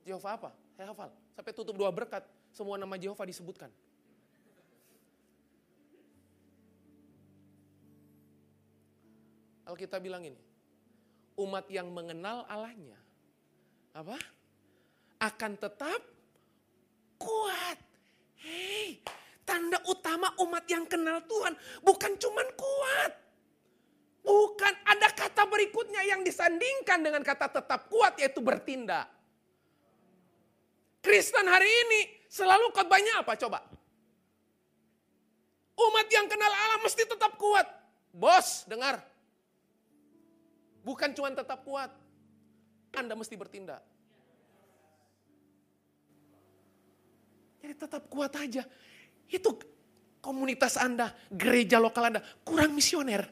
Jehovah 0.07 0.39
apa? 0.39 0.49
Saya 0.79 0.95
hafal. 0.95 1.11
Sampai 1.35 1.51
tutup 1.51 1.75
dua 1.75 1.91
berkat, 1.91 2.23
semua 2.55 2.79
nama 2.79 2.95
Jehovah 2.95 3.27
disebutkan. 3.27 3.67
Alkitab 9.67 9.99
bilang 9.99 10.23
ini, 10.23 10.39
umat 11.35 11.67
yang 11.67 11.91
mengenal 11.91 12.47
Allahnya, 12.47 12.95
apa? 13.91 14.15
Akan 15.25 15.51
tetap 15.57 16.01
kuat. 17.17 17.77
Hei, 18.45 19.01
tanda 19.41 19.81
utama 19.89 20.29
umat 20.45 20.69
yang 20.69 20.85
kenal 20.85 21.17
Tuhan 21.25 21.57
bukan 21.81 22.13
cuman 22.21 22.47
kuat. 22.53 23.11
Bukan 24.25 24.73
ada 24.89 25.09
kata 25.13 25.45
berikutnya 25.45 26.01
yang 26.05 26.25
disandingkan 26.25 27.01
dengan 27.01 27.21
kata 27.21 27.49
tetap 27.49 27.89
kuat 27.89 28.17
yaitu 28.17 28.41
bertindak. 28.41 29.05
Kristen 31.05 31.45
hari 31.45 31.69
ini 31.69 32.25
selalu 32.25 32.73
khotbahnya 32.73 33.21
apa 33.21 33.37
coba? 33.37 33.61
Umat 35.75 36.07
yang 36.09 36.25
kenal 36.25 36.49
Allah 36.49 36.81
mesti 36.81 37.05
tetap 37.05 37.37
kuat. 37.37 37.67
Bos, 38.09 38.65
dengar. 38.65 38.97
Bukan 40.81 41.13
cuma 41.13 41.29
tetap 41.29 41.61
kuat. 41.61 41.93
Anda 42.97 43.13
mesti 43.13 43.37
bertindak. 43.37 43.94
Jadi 47.65 47.81
tetap 47.81 48.05
kuat 48.13 48.29
aja. 48.37 48.61
Itu 49.25 49.57
komunitas 50.21 50.77
Anda, 50.77 51.09
gereja 51.33 51.81
lokal 51.81 52.13
Anda 52.13 52.21
kurang 52.45 52.77
misioner. 52.77 53.25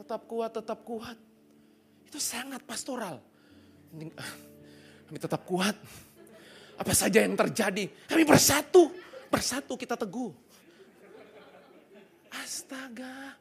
Tetap 0.00 0.24
kuat, 0.24 0.56
tetap 0.56 0.80
kuat. 0.80 1.12
Itu 2.08 2.16
sangat 2.16 2.64
pastoral. 2.64 3.20
Kami 5.04 5.18
tetap 5.20 5.44
kuat. 5.44 5.76
Apa 6.80 6.96
saja 6.96 7.20
yang 7.20 7.36
terjadi, 7.36 7.84
kami 8.08 8.24
bersatu. 8.24 8.88
Bersatu 9.28 9.76
kita 9.76 9.92
teguh. 9.92 10.32
Astaga. 12.32 13.36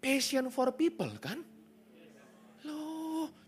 Passion 0.00 0.48
for 0.48 0.72
people 0.72 1.12
kan? 1.20 1.44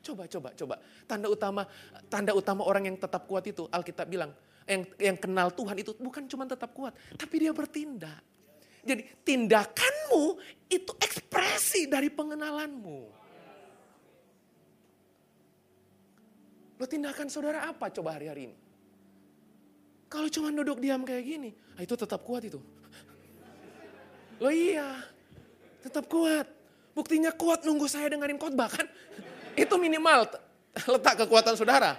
Coba, 0.02 0.26
coba, 0.26 0.50
coba. 0.58 0.74
Tanda 1.06 1.30
utama, 1.30 1.62
tanda 2.10 2.34
utama 2.34 2.66
orang 2.66 2.90
yang 2.90 2.98
tetap 2.98 3.24
kuat 3.30 3.46
itu, 3.46 3.70
Alkitab 3.70 4.10
bilang, 4.10 4.34
yang 4.66 4.82
yang 4.98 5.16
kenal 5.18 5.54
Tuhan 5.54 5.78
itu 5.78 5.94
bukan 5.94 6.26
cuma 6.26 6.42
tetap 6.46 6.74
kuat, 6.74 6.90
tapi 7.14 7.46
dia 7.46 7.54
bertindak. 7.54 8.18
Jadi 8.82 9.22
tindakanmu 9.22 10.42
itu 10.66 10.92
ekspresi 10.98 11.86
dari 11.86 12.10
pengenalanmu. 12.10 13.00
Lo 16.82 16.84
tindakan 16.90 17.30
saudara 17.30 17.70
apa 17.70 17.94
coba 17.94 18.18
hari-hari 18.18 18.50
ini? 18.50 18.56
Kalau 20.10 20.26
cuma 20.26 20.50
duduk 20.50 20.82
diam 20.82 21.06
kayak 21.06 21.22
gini, 21.22 21.54
ah, 21.78 21.80
itu 21.86 21.94
tetap 21.94 22.26
kuat 22.26 22.42
itu. 22.42 22.58
Lo 24.42 24.50
iya, 24.50 24.98
tetap 25.78 26.10
kuat. 26.10 26.50
Buktinya 26.92 27.30
kuat 27.32 27.62
nunggu 27.62 27.86
saya 27.86 28.10
dengerin 28.10 28.36
khotbah 28.36 28.66
kan. 28.66 28.84
Itu 29.52 29.76
minimal 29.76 30.32
letak 30.72 31.24
kekuatan 31.24 31.54
saudara. 31.56 31.96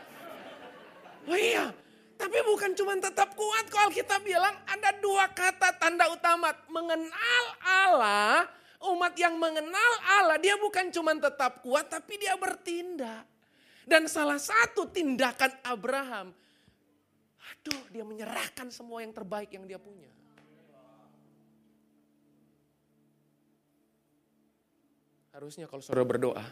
Oh 1.23 1.37
iya, 1.37 1.71
tapi 2.19 2.37
bukan 2.43 2.75
cuma 2.75 2.97
tetap 2.99 3.31
kuat 3.35 3.65
kalau 3.71 3.87
kita 3.93 4.19
bilang 4.19 4.55
ada 4.67 4.91
dua 4.99 5.29
kata 5.31 5.75
tanda 5.79 6.09
utama. 6.11 6.51
Mengenal 6.67 7.45
Allah, 7.63 8.49
umat 8.91 9.13
yang 9.15 9.37
mengenal 9.39 9.91
Allah 10.19 10.37
dia 10.41 10.57
bukan 10.59 10.91
cuma 10.91 11.15
tetap 11.15 11.63
kuat 11.63 11.87
tapi 11.87 12.19
dia 12.19 12.35
bertindak. 12.35 13.27
Dan 13.83 14.07
salah 14.07 14.39
satu 14.39 14.87
tindakan 14.87 15.51
Abraham, 15.67 16.31
aduh 17.51 17.83
dia 17.91 18.07
menyerahkan 18.07 18.71
semua 18.71 19.03
yang 19.03 19.11
terbaik 19.11 19.51
yang 19.51 19.67
dia 19.67 19.75
punya. 19.75 20.07
Harusnya 25.35 25.67
kalau 25.67 25.83
saudara 25.83 26.07
berdoa, 26.07 26.45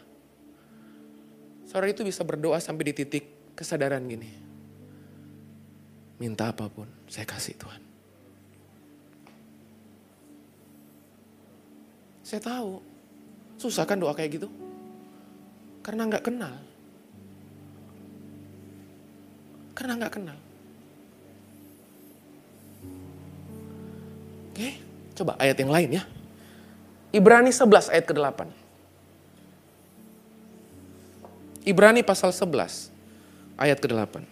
Saudara 1.66 1.88
itu 1.88 2.04
bisa 2.04 2.22
berdoa 2.26 2.58
sampai 2.60 2.90
di 2.90 2.94
titik 2.96 3.54
kesadaran 3.56 4.04
gini. 4.04 4.28
Minta 6.22 6.54
apa 6.54 6.70
pun, 6.70 6.86
saya 7.10 7.26
kasih 7.26 7.58
Tuhan. 7.58 7.82
Saya 12.22 12.40
tahu, 12.40 12.78
susah 13.58 13.84
kan 13.84 13.98
doa 13.98 14.14
kayak 14.14 14.38
gitu? 14.38 14.48
Karena 15.82 16.06
nggak 16.06 16.24
kenal. 16.24 16.54
Karena 19.74 19.98
nggak 19.98 20.14
kenal. 20.14 20.38
Oke, 24.52 24.68
coba 25.18 25.34
ayat 25.42 25.56
yang 25.58 25.72
lain 25.72 25.90
ya. 25.98 26.02
Ibrani 27.12 27.50
11 27.50 27.92
ayat 27.92 28.06
ke-8. 28.08 28.61
Ibrani 31.62 32.02
pasal 32.02 32.34
11 32.34 32.90
ayat 33.54 33.78
ke-8. 33.78 34.26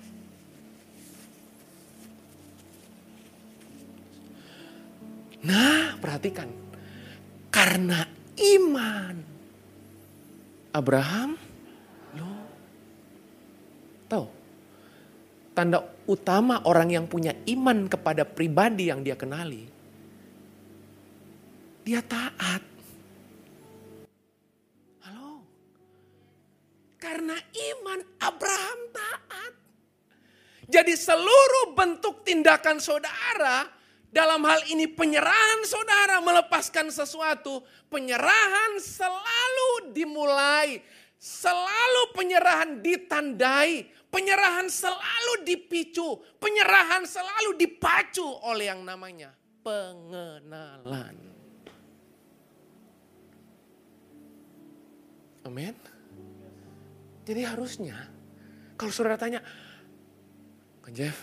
Nah, 5.40 5.96
perhatikan. 6.02 6.50
Karena 7.50 8.06
iman 8.40 9.16
Abraham 10.70 11.34
lo 12.14 12.32
tahu 14.06 14.26
tanda 15.50 15.82
utama 16.06 16.62
orang 16.62 16.94
yang 16.94 17.06
punya 17.10 17.34
iman 17.50 17.90
kepada 17.90 18.22
pribadi 18.22 18.86
yang 18.86 19.02
dia 19.02 19.18
kenali 19.18 19.66
dia 21.82 22.00
taat 22.06 22.62
Karena 27.10 27.34
iman 27.74 28.00
Abraham 28.22 28.80
taat. 28.94 29.52
Jadi 30.70 30.94
seluruh 30.94 31.74
bentuk 31.74 32.22
tindakan 32.22 32.78
saudara 32.78 33.66
dalam 34.14 34.46
hal 34.46 34.62
ini 34.70 34.86
penyerahan 34.86 35.66
saudara 35.66 36.22
melepaskan 36.22 36.86
sesuatu, 36.94 37.66
penyerahan 37.90 38.78
selalu 38.78 39.90
dimulai, 39.90 40.78
selalu 41.18 42.14
penyerahan 42.14 42.78
ditandai, 42.78 43.90
penyerahan 44.06 44.70
selalu 44.70 45.42
dipicu, 45.42 46.14
penyerahan 46.38 47.10
selalu 47.10 47.58
dipacu 47.58 48.22
oleh 48.46 48.70
yang 48.70 48.86
namanya 48.86 49.34
pengenalan. 49.66 51.18
Amin. 55.42 55.74
Jadi 57.30 57.46
harusnya, 57.46 57.94
kalau 58.74 58.90
saudara 58.90 59.14
tanya, 59.14 59.38
Jeff, 60.90 61.14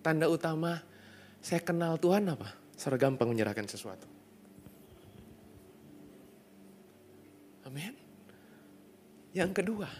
tanda 0.00 0.24
utama 0.32 0.80
saya 1.44 1.60
kenal 1.60 2.00
Tuhan 2.00 2.24
apa? 2.24 2.56
Saudara 2.72 2.96
gampang 2.96 3.28
menyerahkan 3.28 3.68
sesuatu. 3.68 4.08
Amin. 7.68 7.92
Yang 9.36 9.60
kedua, 9.60 9.92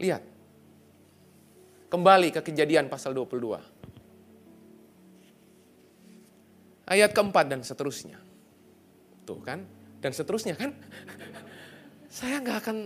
lihat. 0.00 0.24
Kembali 1.92 2.32
ke 2.32 2.40
kejadian 2.40 2.88
pasal 2.88 3.12
22. 3.12 3.60
Ayat 6.88 7.12
keempat 7.12 7.44
dan 7.44 7.60
seterusnya. 7.60 8.16
Tuh 9.28 9.36
kan, 9.44 9.68
dan 10.00 10.16
seterusnya 10.16 10.56
kan. 10.56 10.72
Saya 12.16 12.40
nggak 12.40 12.58
akan 12.64 12.76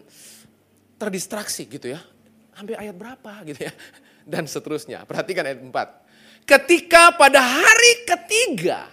terdistraksi 0.99 1.71
gitu 1.71 1.95
ya. 1.95 2.03
Sampai 2.51 2.75
ayat 2.75 2.99
berapa 2.99 3.47
gitu 3.47 3.71
ya. 3.71 3.73
Dan 4.33 4.51
seterusnya. 4.51 5.07
Perhatikan 5.07 5.47
ayat 5.47 5.63
4. 5.63 6.43
Ketika 6.43 7.15
pada 7.15 7.39
hari 7.39 8.03
ketiga. 8.03 8.91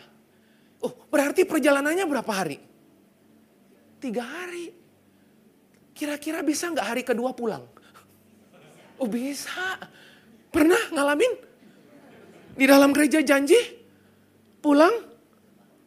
Oh 0.78 0.94
berarti 1.10 1.42
perjalanannya 1.42 2.06
berapa 2.06 2.30
hari? 2.30 2.62
Tiga 3.98 4.22
hari. 4.22 4.70
Kira-kira 5.98 6.46
bisa 6.46 6.70
nggak 6.70 6.86
hari 6.86 7.02
kedua 7.02 7.34
pulang? 7.34 7.66
Oh 9.02 9.10
bisa. 9.10 9.82
Pernah 10.54 10.94
ngalamin? 10.94 11.34
Di 12.54 12.66
dalam 12.70 12.94
gereja 12.94 13.26
janji? 13.26 13.58
Pulang? 14.62 14.94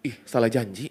Ih 0.03 0.19
salah 0.27 0.51
janji. 0.51 0.91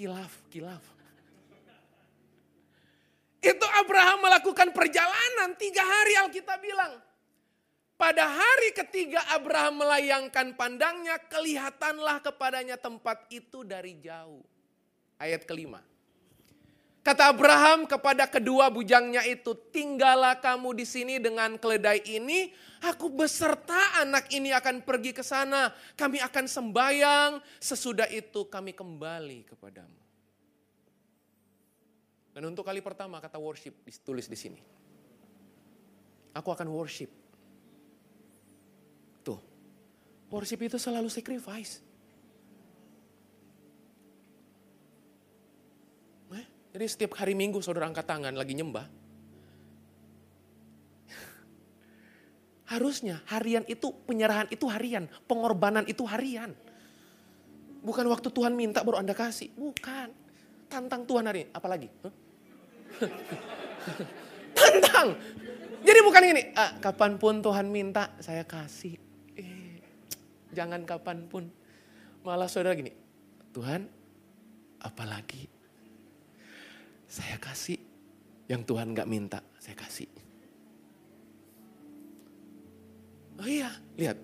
Kilaf, 0.00 0.32
kilaf. 0.48 0.80
Itu 3.44 3.66
Abraham 3.84 4.24
melakukan 4.24 4.72
perjalanan 4.72 5.52
tiga 5.60 5.84
hari 5.84 6.16
Alkitab 6.24 6.56
bilang. 6.56 6.96
Pada 8.00 8.24
hari 8.24 8.72
ketiga 8.72 9.20
Abraham 9.28 9.84
melayangkan 9.84 10.56
pandangnya, 10.56 11.20
kelihatanlah 11.28 12.24
kepadanya 12.24 12.80
tempat 12.80 13.28
itu 13.28 13.60
dari 13.60 14.00
jauh. 14.00 14.40
Ayat 15.20 15.44
kelima. 15.44 15.84
Kata 17.00 17.32
Abraham 17.32 17.88
kepada 17.88 18.28
kedua 18.28 18.68
bujangnya 18.68 19.24
itu, 19.24 19.56
tinggallah 19.72 20.36
kamu 20.36 20.76
di 20.76 20.84
sini 20.84 21.16
dengan 21.16 21.56
keledai 21.56 22.04
ini, 22.04 22.52
aku 22.84 23.08
beserta 23.08 24.04
anak 24.04 24.28
ini 24.28 24.52
akan 24.52 24.84
pergi 24.84 25.16
ke 25.16 25.24
sana, 25.24 25.72
kami 25.96 26.20
akan 26.20 26.44
sembayang, 26.44 27.30
sesudah 27.56 28.04
itu 28.12 28.44
kami 28.52 28.76
kembali 28.76 29.48
kepadamu. 29.48 30.00
Dan 32.36 32.52
untuk 32.52 32.68
kali 32.68 32.84
pertama 32.84 33.16
kata 33.16 33.40
worship 33.40 33.80
ditulis 33.80 34.28
di 34.28 34.36
sini. 34.36 34.60
Aku 36.36 36.52
akan 36.52 36.68
worship. 36.68 37.08
Tuh, 39.24 39.40
worship 40.28 40.60
itu 40.68 40.76
selalu 40.76 41.08
sacrifice. 41.08 41.80
Jadi 46.70 46.86
setiap 46.86 47.18
hari 47.18 47.34
minggu 47.34 47.58
saudara 47.58 47.90
angkat 47.90 48.06
tangan 48.06 48.34
lagi 48.34 48.54
nyembah. 48.54 48.86
Harusnya 52.70 53.18
harian 53.26 53.66
itu, 53.66 53.90
penyerahan 54.06 54.46
itu 54.54 54.70
harian. 54.70 55.10
Pengorbanan 55.26 55.82
itu 55.90 56.06
harian. 56.06 56.54
Bukan 57.82 58.06
waktu 58.06 58.30
Tuhan 58.30 58.54
minta 58.54 58.86
baru 58.86 59.02
Anda 59.02 59.10
kasih. 59.10 59.50
Bukan. 59.58 60.14
Tantang 60.70 61.02
Tuhan 61.02 61.26
hari 61.26 61.46
ini. 61.46 61.50
Apalagi? 61.50 61.88
Huh? 62.06 62.14
Tantang. 64.58 65.18
Jadi 65.82 66.00
bukan 66.06 66.22
ini. 66.30 66.42
Ah, 66.54 66.78
kapan 66.78 67.18
pun 67.18 67.42
Tuhan 67.42 67.66
minta, 67.66 68.14
saya 68.22 68.46
kasih. 68.46 68.94
Eh, 69.34 69.82
jangan 70.54 70.86
kapan 70.86 71.26
pun. 71.26 71.50
Malah 72.22 72.46
saudara 72.46 72.78
gini. 72.78 72.94
Tuhan, 73.50 73.90
apalagi? 74.78 75.59
Saya 77.10 77.42
kasih 77.42 77.82
yang 78.46 78.62
Tuhan 78.62 78.94
gak 78.94 79.10
minta, 79.10 79.42
saya 79.58 79.74
kasih. 79.74 80.06
Oh 83.34 83.48
iya, 83.50 83.74
lihat. 83.98 84.14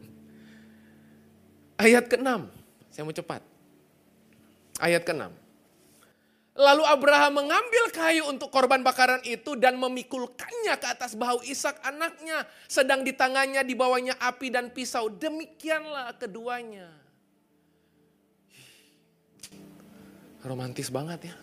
Ayat 1.83 2.07
ke-6, 2.07 2.47
saya 2.95 3.03
mau 3.03 3.17
cepat. 3.17 3.43
Ayat 4.79 5.03
ke-6. 5.03 5.35
Lalu 6.57 6.85
Abraham 6.89 7.45
mengambil 7.45 7.85
kayu 7.93 8.33
untuk 8.33 8.49
korban 8.49 8.81
bakaran 8.81 9.21
itu 9.29 9.61
dan 9.61 9.77
memikulkannya 9.77 10.73
ke 10.81 10.87
atas 10.89 11.13
bahu 11.13 11.45
Ishak 11.45 11.85
anaknya. 11.85 12.49
Sedang 12.65 13.05
di 13.05 13.13
tangannya 13.13 13.61
dibawanya 13.61 14.17
api 14.17 14.49
dan 14.49 14.73
pisau. 14.73 15.13
Demikianlah 15.13 16.17
keduanya. 16.17 16.89
Romantis 20.41 20.89
banget 20.89 21.29
ya. 21.29 21.37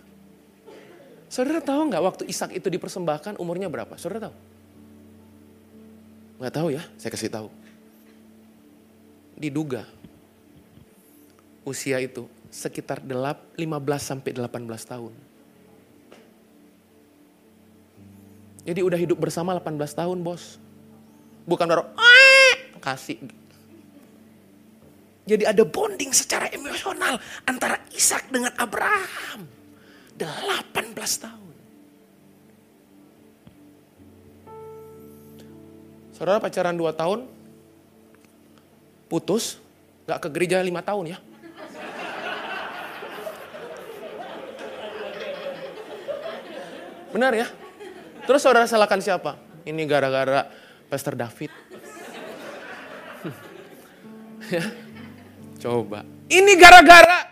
Saudara 1.33 1.65
tahu 1.65 1.89
nggak 1.89 2.03
waktu 2.05 2.23
Ishak 2.29 2.53
itu 2.53 2.69
dipersembahkan 2.69 3.41
umurnya 3.41 3.65
berapa? 3.65 3.97
Saudara 3.97 4.29
tahu? 4.29 4.35
Nggak 6.37 6.53
tahu 6.53 6.67
ya, 6.77 6.85
saya 7.01 7.09
kasih 7.09 7.33
tahu. 7.33 7.49
Diduga 9.33 9.89
usia 11.65 11.97
itu 11.97 12.29
sekitar 12.53 13.01
15 13.01 13.57
sampai 13.97 14.29
18 14.29 14.45
tahun. 14.85 15.09
Jadi 18.69 18.79
udah 18.85 18.99
hidup 19.01 19.17
bersama 19.17 19.57
18 19.57 19.89
tahun, 19.89 20.21
Bos. 20.21 20.61
Bukan 21.49 21.65
baru 21.65 21.89
kasih. 22.77 23.17
Jadi 25.25 25.49
ada 25.49 25.65
bonding 25.65 26.13
secara 26.13 26.45
emosional 26.53 27.17
antara 27.49 27.81
Ishak 27.89 28.29
dengan 28.29 28.53
Abraham. 28.53 29.62
18 30.17 31.23
tahun. 31.23 31.53
Saudara 36.13 36.37
pacaran 36.37 36.77
2 36.77 36.93
tahun, 36.93 37.19
putus, 39.09 39.57
gak 40.05 40.23
ke 40.23 40.29
gereja 40.29 40.61
5 40.61 40.69
tahun 40.81 41.05
ya. 41.17 41.19
Benar 47.13 47.33
ya? 47.37 47.45
Terus 48.25 48.41
saudara 48.41 48.65
salahkan 48.65 48.97
siapa? 48.97 49.37
Ini 49.69 49.85
gara-gara 49.85 50.49
Pastor 50.89 51.13
David. 51.13 51.53
ya. 54.57 54.65
Coba. 55.61 56.01
Ini 56.25 56.53
gara-gara 56.57 57.29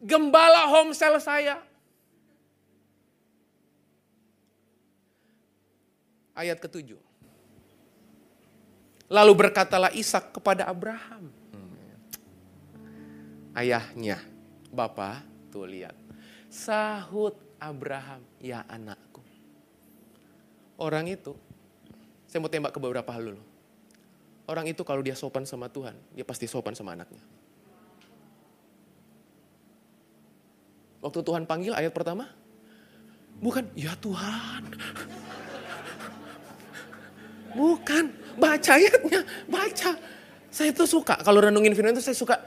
gembala 0.00 0.72
homesel 0.72 1.20
saya. 1.20 1.60
Ayat 6.38 6.62
ketujuh. 6.62 7.02
Lalu 9.10 9.32
berkatalah 9.34 9.90
Ishak 9.90 10.38
kepada 10.38 10.70
Abraham. 10.70 11.34
Ayahnya, 13.58 14.22
Bapak, 14.70 15.26
tuh 15.50 15.66
lihat. 15.66 15.96
Sahut 16.46 17.34
Abraham, 17.58 18.22
ya 18.38 18.62
anakku. 18.70 19.24
Orang 20.78 21.10
itu, 21.10 21.34
saya 22.30 22.38
mau 22.38 22.52
tembak 22.52 22.70
ke 22.70 22.78
beberapa 22.78 23.10
hal 23.10 23.34
dulu. 23.34 23.42
Orang 24.46 24.70
itu 24.70 24.80
kalau 24.86 25.02
dia 25.02 25.18
sopan 25.18 25.42
sama 25.42 25.66
Tuhan, 25.66 25.98
dia 26.14 26.22
pasti 26.22 26.46
sopan 26.46 26.72
sama 26.78 26.94
anaknya. 26.94 27.20
Waktu 31.02 31.20
Tuhan 31.24 31.42
panggil 31.48 31.74
ayat 31.74 31.90
pertama, 31.90 32.30
bukan, 33.42 33.66
ya 33.74 33.98
Tuhan. 33.98 34.62
Bukan, 37.56 38.12
baca 38.36 38.70
ayatnya, 38.76 39.24
baca. 39.48 39.96
Saya 40.48 40.72
tuh 40.72 40.88
suka, 40.88 41.16
kalau 41.20 41.44
renungin 41.44 41.76
firman 41.76 41.96
itu 41.96 42.04
saya 42.04 42.16
suka, 42.16 42.40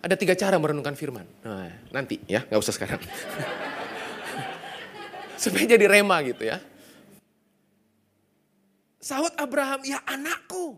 ada 0.00 0.14
tiga 0.14 0.36
cara 0.36 0.60
merenungkan 0.60 0.94
firman. 0.94 1.24
Nah, 1.44 1.72
nanti 1.92 2.20
ya, 2.28 2.44
nggak 2.44 2.60
usah 2.60 2.74
sekarang. 2.76 3.00
Supaya 5.42 5.76
jadi 5.76 5.86
rema 5.88 6.20
gitu 6.24 6.48
ya. 6.48 6.60
Sahut 9.00 9.32
Abraham, 9.38 9.86
ya 9.86 10.02
anakku. 10.04 10.76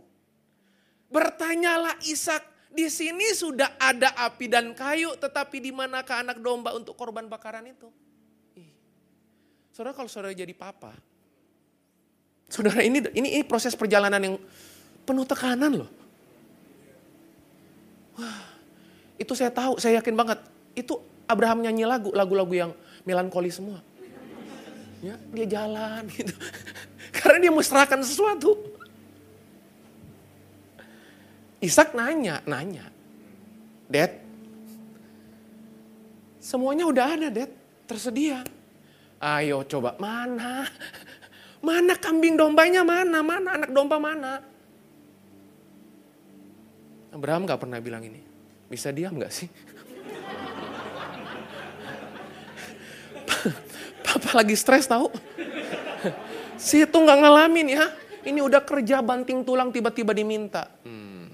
Bertanyalah 1.09 1.97
Ishak, 2.05 2.45
di 2.69 2.87
sini 2.93 3.33
sudah 3.33 3.81
ada 3.81 4.12
api 4.29 4.47
dan 4.47 4.77
kayu, 4.77 5.17
tetapi 5.17 5.59
di 5.59 5.73
manakah 5.73 6.21
anak 6.21 6.38
domba 6.38 6.77
untuk 6.77 6.95
korban 6.95 7.25
bakaran 7.25 7.64
itu? 7.64 7.88
Saudara 9.73 9.95
kalau 9.95 10.11
saudara 10.11 10.35
jadi 10.35 10.53
papa, 10.53 10.93
Saudara 12.48 12.80
ini, 12.80 13.04
ini 13.12 13.28
ini 13.38 13.44
proses 13.44 13.76
perjalanan 13.76 14.18
yang 14.18 14.34
penuh 15.04 15.28
tekanan 15.28 15.84
loh. 15.84 15.90
Wah, 18.16 18.44
itu 19.20 19.32
saya 19.37 19.52
tahu, 19.52 19.76
saya 19.76 20.00
yakin 20.00 20.16
banget. 20.16 20.40
Itu 20.72 21.04
Abraham 21.28 21.61
nyanyi 21.61 21.84
lagu, 21.84 22.08
lagu-lagu 22.16 22.52
yang 22.56 22.70
melankoli 23.04 23.52
semua. 23.52 23.84
Ya, 25.04 25.14
dia 25.30 25.46
jalan 25.46 26.08
gitu. 26.16 26.32
Karena 27.12 27.38
dia 27.38 27.52
mau 27.52 27.62
serahkan 27.62 28.00
sesuatu. 28.00 28.56
Ishak 31.61 31.92
nanya, 31.92 32.40
nanya. 32.48 32.88
Dad, 33.92 34.14
semuanya 36.40 36.88
udah 36.88 37.06
ada, 37.12 37.28
Dad. 37.28 37.50
Tersedia. 37.88 38.44
Ayo 39.18 39.64
coba, 39.68 39.96
mana? 40.00 40.64
Mana 41.59 41.99
kambing 41.99 42.38
dombanya 42.38 42.87
mana? 42.87 43.18
Mana 43.23 43.53
anak 43.59 43.71
domba 43.75 43.99
mana? 43.99 44.42
Abraham 47.11 47.47
gak 47.49 47.61
pernah 47.66 47.81
bilang 47.83 48.05
ini. 48.07 48.23
Bisa 48.71 48.94
diam 48.94 49.18
gak 49.18 49.33
sih? 49.33 49.49
Papa 54.07 54.31
lagi 54.38 54.55
stres 54.55 54.87
tahu. 54.87 55.11
Si 56.59 56.83
itu 56.83 56.99
nggak 56.99 57.18
ngalamin 57.23 57.71
ya. 57.71 57.87
Ini 58.27 58.42
udah 58.42 58.66
kerja 58.66 58.99
banting 59.01 59.47
tulang 59.47 59.71
tiba-tiba 59.71 60.11
diminta. 60.12 60.66
Hmm. 60.83 61.31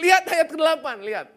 lihat 0.00 0.24
ayat 0.32 0.48
ke-8, 0.48 0.86
lihat. 1.04 1.28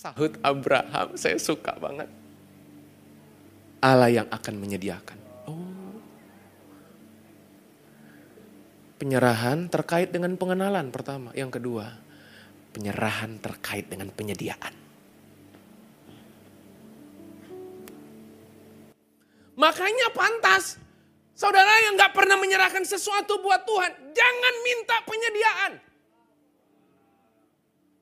Sahut 0.00 0.32
Abraham, 0.40 1.12
saya 1.12 1.36
suka 1.36 1.76
banget. 1.76 2.08
Allah 3.84 4.08
yang 4.08 4.28
akan 4.32 4.56
menyediakan. 4.56 5.18
Oh. 5.44 6.00
Penyerahan 8.96 9.68
terkait 9.68 10.08
dengan 10.08 10.40
pengenalan 10.40 10.88
pertama. 10.88 11.36
Yang 11.36 11.60
kedua, 11.60 12.00
penyerahan 12.72 13.44
terkait 13.44 13.92
dengan 13.92 14.08
penyediaan. 14.08 14.72
Makanya 19.60 20.16
pantas 20.16 20.80
saudara 21.36 21.76
yang 21.84 22.00
gak 22.00 22.16
pernah 22.16 22.40
menyerahkan 22.40 22.88
sesuatu 22.88 23.36
buat 23.44 23.68
Tuhan, 23.68 24.16
jangan 24.16 24.54
minta 24.64 24.96
penyediaan. 25.04 25.89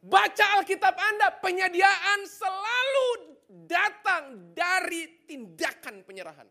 Baca 0.09 0.45
Alkitab 0.57 0.97
Anda, 0.97 1.29
penyediaan 1.37 2.25
selalu 2.25 3.09
datang 3.69 4.57
dari 4.57 5.29
tindakan 5.29 6.01
penyerahan. 6.01 6.49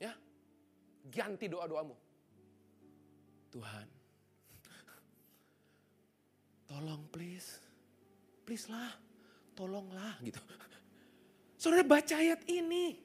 Ya, 0.00 0.16
ganti 1.12 1.52
doa-doamu. 1.52 1.92
Tuhan, 3.52 3.86
tolong 6.64 7.02
please, 7.12 7.60
please 8.48 8.64
lah, 8.72 8.96
tolonglah 9.52 10.16
gitu. 10.24 10.40
Saudara 11.60 11.84
baca 11.84 12.16
ayat 12.16 12.40
ini. 12.48 12.96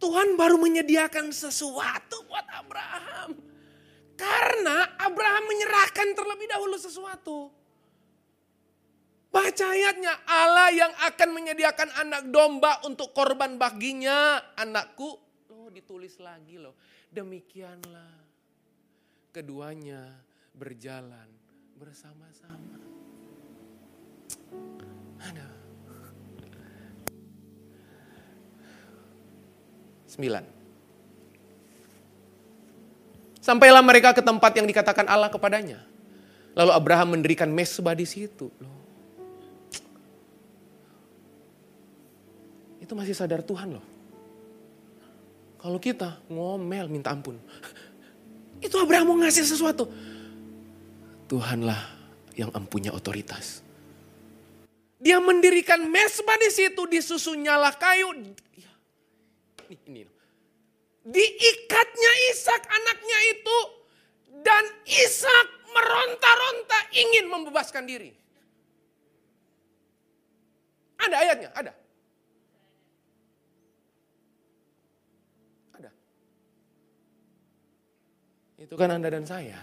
Tuhan 0.00 0.36
baru 0.36 0.56
menyediakan 0.60 1.32
sesuatu 1.32 2.24
buat 2.28 2.44
Abraham. 2.48 3.36
Karena 4.20 5.00
Abraham 5.00 5.44
menyerahkan 5.48 6.12
terlebih 6.12 6.44
dahulu 6.52 6.76
sesuatu. 6.76 7.48
Baca 9.30 9.66
ayatnya, 9.72 10.12
Allah 10.28 10.68
yang 10.74 10.92
akan 11.08 11.28
menyediakan 11.32 11.88
anak 12.04 12.28
domba 12.28 12.84
untuk 12.84 13.16
korban 13.16 13.56
baginya. 13.56 14.42
Anakku, 14.58 15.08
oh 15.48 15.68
ditulis 15.72 16.20
lagi 16.20 16.60
loh. 16.60 16.76
Demikianlah 17.08 18.12
keduanya 19.32 20.04
berjalan 20.52 21.30
bersama-sama. 21.78 22.76
Ada. 25.22 25.48
Sembilan. 30.10 30.59
Sampailah 33.50 33.82
mereka 33.82 34.14
ke 34.14 34.22
tempat 34.22 34.54
yang 34.54 34.62
dikatakan 34.62 35.10
Allah 35.10 35.26
kepadanya. 35.26 35.82
Lalu 36.54 36.70
Abraham 36.70 37.18
mendirikan 37.18 37.50
mesbah 37.50 37.98
di 37.98 38.06
situ. 38.06 38.46
Loh. 38.62 38.78
Itu 42.78 42.94
masih 42.94 43.10
sadar 43.10 43.42
Tuhan 43.42 43.74
loh. 43.74 43.82
Kalau 45.58 45.82
kita 45.82 46.22
ngomel 46.30 46.86
minta 46.86 47.10
ampun. 47.10 47.42
Itu 48.62 48.78
Abraham 48.78 49.18
mau 49.18 49.18
ngasih 49.26 49.42
sesuatu. 49.42 49.90
Tuhanlah 51.26 51.90
yang 52.38 52.54
empunya 52.54 52.94
otoritas. 52.94 53.66
Dia 55.02 55.18
mendirikan 55.18 55.90
mesbah 55.90 56.38
di 56.38 56.54
situ, 56.54 56.86
disusun 56.86 57.42
nyala 57.42 57.74
kayu. 57.74 58.14
Ini, 58.14 59.74
ini. 59.90 60.19
Diikatnya 61.00 62.12
Ishak 62.32 62.62
anaknya 62.68 63.18
itu 63.32 63.58
dan 64.44 64.64
Ishak 64.84 65.48
meronta-ronta 65.70 66.78
ingin 66.92 67.24
membebaskan 67.30 67.88
diri. 67.88 68.12
Ada 71.00 71.16
ayatnya, 71.16 71.50
ada. 71.56 71.72
Ada. 75.80 75.90
Itu 78.60 78.74
kan 78.76 78.92
Anda 78.92 79.08
dan 79.08 79.24
saya. 79.24 79.56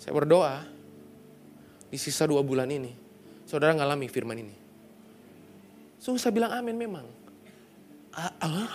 Saya 0.00 0.16
berdoa 0.16 0.64
di 1.92 2.00
sisa 2.00 2.24
dua 2.24 2.40
bulan 2.40 2.72
ini, 2.72 2.96
saudara 3.44 3.76
ngalami 3.76 4.08
firman 4.08 4.40
ini. 4.40 4.59
Susah 6.00 6.32
bilang 6.32 6.48
amin 6.48 6.80
memang. 6.80 7.04
Ah, 8.16 8.32
ah. 8.40 8.72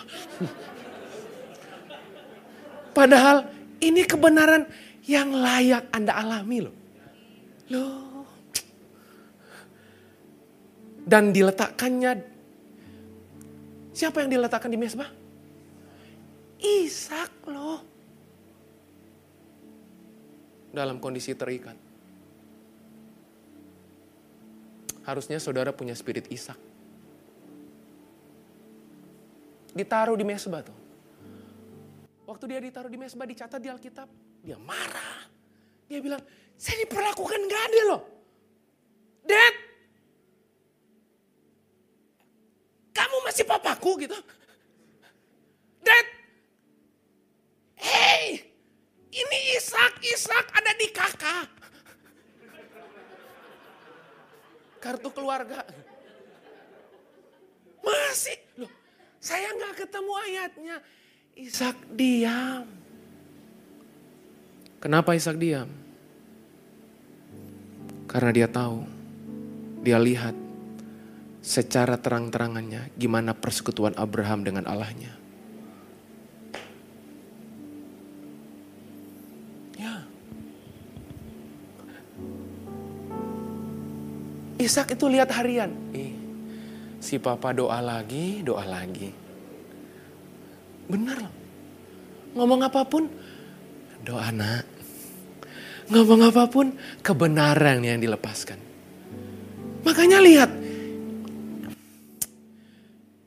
Padahal 2.94 3.50
ini 3.82 4.06
kebenaran 4.06 4.70
yang 5.10 5.34
layak 5.34 5.90
Anda 5.90 6.14
alami 6.22 6.58
loh. 6.64 6.76
Loh. 7.74 8.24
Dan 11.06 11.34
diletakkannya, 11.34 12.18
siapa 13.94 14.22
yang 14.26 14.30
diletakkan 14.30 14.70
di 14.70 14.78
mesbah? 14.78 15.10
Ishak 16.62 17.46
loh. 17.50 17.82
Dalam 20.74 21.02
kondisi 21.02 21.34
terikat. 21.34 21.78
Harusnya 25.06 25.38
saudara 25.38 25.70
punya 25.70 25.94
spirit 25.94 26.26
Ishak. 26.34 26.75
Ditaruh 29.76 30.16
di 30.16 30.24
mesbah 30.24 30.64
tuh. 30.64 30.78
Waktu 32.26 32.44
dia 32.48 32.60
ditaruh 32.64 32.90
di 32.90 32.98
mesbah 32.98 33.28
dicatat 33.28 33.60
di 33.60 33.70
Alkitab, 33.70 34.08
dia 34.42 34.58
marah. 34.58 35.28
Dia 35.86 36.00
bilang, 36.02 36.24
saya 36.56 36.82
diperlakukan 36.88 37.40
gak 37.46 37.64
adil 37.70 37.86
loh. 37.92 38.02
Dad, 39.28 39.56
kamu 42.96 43.18
masih 43.28 43.46
papaku 43.46 43.92
gitu. 44.02 44.18
Dad, 45.86 46.08
hey, 47.78 48.42
ini 49.14 49.40
Ishak, 49.60 50.02
Ishak 50.02 50.46
ada 50.56 50.72
di 50.80 50.88
kakak. 50.90 51.48
Kartu 54.82 55.10
keluarga. 55.14 55.62
Masih, 57.86 58.38
loh 58.58 58.85
saya 59.26 59.50
nggak 59.58 59.74
ketemu 59.82 60.14
ayatnya. 60.30 60.78
Ishak 61.34 61.78
diam. 61.98 62.70
Kenapa 64.78 65.18
Ishak 65.18 65.42
diam? 65.42 65.66
Karena 68.06 68.30
dia 68.32 68.46
tahu, 68.48 68.86
dia 69.82 69.98
lihat 69.98 70.38
secara 71.42 71.98
terang-terangannya 71.98 72.94
gimana 72.96 73.34
persekutuan 73.34 73.98
Abraham 73.98 74.46
dengan 74.46 74.70
Allahnya. 74.70 75.12
Ya. 79.76 80.06
Ishak 84.62 84.96
itu 84.96 85.06
lihat 85.12 85.34
harian. 85.36 85.76
Eh, 85.92 86.15
si 87.06 87.22
papa 87.22 87.54
doa 87.54 87.78
lagi, 87.86 88.42
doa 88.42 88.66
lagi. 88.66 89.14
benar. 90.90 91.22
Ngomong 92.34 92.62
apa 92.66 92.82
pun, 92.82 93.06
doa 94.02 94.34
nak. 94.34 94.66
Ngomong 95.94 96.34
apa 96.34 96.50
pun, 96.50 96.74
kebenaran 97.06 97.86
yang 97.86 98.02
dilepaskan. 98.02 98.58
Makanya 99.86 100.18
lihat. 100.18 100.50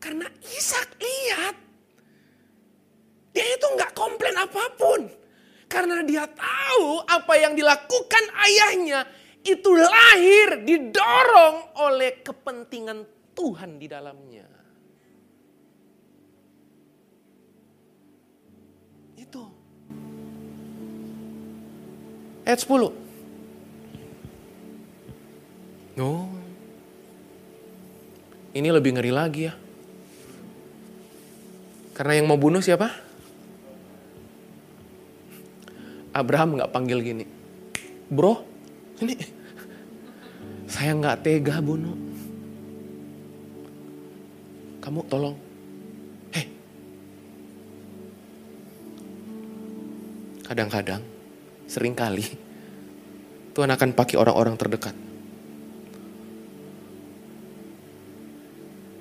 Karena 0.03 0.27
Ishak 0.43 0.99
lihat. 0.99 1.55
Dia 3.31 3.47
itu 3.47 3.67
nggak 3.79 3.95
komplain 3.95 4.35
apa 4.43 4.65
pun. 4.75 5.01
Karena 5.71 6.03
dia 6.03 6.27
tahu 6.27 7.07
apa 7.07 7.35
yang 7.39 7.55
dilakukan 7.55 8.25
ayahnya 8.43 9.07
itu 9.47 9.71
lahir 9.71 10.67
didorong 10.67 11.79
oleh 11.79 12.21
kepentingan 12.27 13.18
Tuhan 13.39 13.79
di 13.79 13.87
dalamnya. 13.87 14.51
Itu. 19.15 19.47
Ayat 22.43 22.59
10. 22.59 22.91
Oh. 26.03 26.27
Ini 28.59 28.75
lebih 28.75 28.99
ngeri 28.99 29.15
lagi 29.15 29.47
ya. 29.47 29.55
Karena 31.95 32.19
yang 32.19 32.27
mau 32.27 32.39
bunuh 32.39 32.59
siapa? 32.59 32.91
Abraham 36.11 36.59
nggak 36.59 36.75
panggil 36.75 36.99
gini. 37.07 37.23
Bro, 38.11 38.43
ini 38.99 39.15
saya 40.67 40.99
nggak 40.99 41.23
tega 41.23 41.63
bunuh. 41.63 42.08
Kamu 44.89 45.05
tolong. 45.05 45.37
Hei. 46.33 46.49
Kadang-kadang, 50.49 51.05
sering 51.69 51.93
kali, 51.93 52.25
Tuhan 53.53 53.69
akan 53.69 53.93
pakai 53.93 54.17
orang-orang 54.17 54.57
terdekat. 54.57 54.97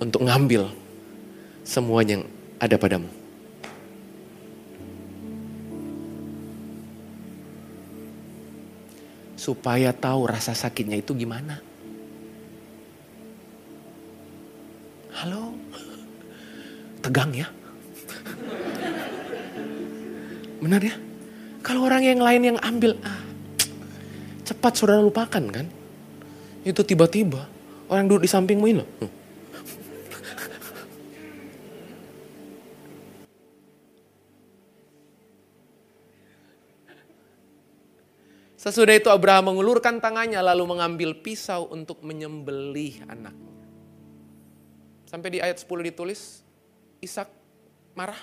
Untuk 0.03 0.27
ngambil 0.27 0.67
semua 1.63 2.03
yang 2.03 2.27
ada 2.59 2.75
padamu. 2.75 3.07
Supaya 9.39 9.95
tahu 9.95 10.27
rasa 10.27 10.51
sakitnya 10.51 10.99
itu 10.99 11.15
gimana. 11.15 11.63
Tegang 17.07 17.31
ya? 17.31 17.47
Benar 20.59 20.83
ya? 20.83 20.91
Kalau 21.63 21.87
orang 21.87 22.03
yang 22.03 22.19
lain 22.19 22.51
yang 22.51 22.57
ambil, 22.59 22.99
ah, 22.99 23.23
cepat 24.43 24.75
saudara 24.75 24.99
lupakan 24.99 25.39
kan? 25.47 25.71
Itu 26.67 26.83
tiba-tiba 26.83 27.47
orang 27.87 28.11
duduk 28.11 28.27
di 28.27 28.29
sampingmu 28.31 28.65
ini 28.67 28.75
loh. 28.75 28.89
Sesudah 38.59 38.99
itu 38.99 39.07
Abraham 39.07 39.55
mengulurkan 39.55 40.03
tangannya 40.03 40.43
lalu 40.43 40.75
mengambil 40.75 41.15
pisau 41.15 41.71
untuk 41.71 42.03
menyembelih 42.03 42.99
anaknya. 43.07 43.55
Sampai 45.07 45.31
di 45.31 45.39
ayat 45.39 45.55
10 45.55 45.87
ditulis, 45.87 46.43
Ishak 47.01 47.29
marah. 47.93 48.17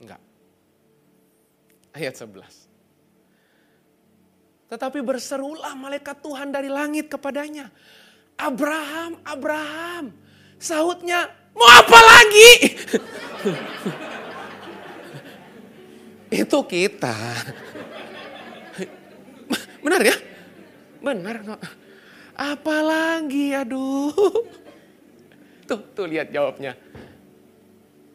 Enggak. 0.00 0.20
Ayat 1.96 2.14
11. 2.16 2.68
Tetapi 4.68 4.98
berserulah 5.04 5.76
malaikat 5.78 6.18
Tuhan 6.20 6.50
dari 6.50 6.68
langit 6.68 7.08
kepadanya. 7.08 7.70
Abraham, 8.34 9.22
Abraham. 9.22 10.10
Sahutnya, 10.58 11.30
mau 11.54 11.70
apa 11.70 12.00
lagi? 12.00 12.50
Itu 16.42 16.66
kita. 16.66 17.14
Benar 19.84 20.00
ya? 20.02 20.16
Benar 20.98 21.36
kok. 21.44 21.83
Apalagi 22.34 23.54
aduh. 23.54 24.10
Tuh, 25.64 25.80
tuh 25.96 26.04
lihat 26.04 26.28
jawabnya. 26.28 26.76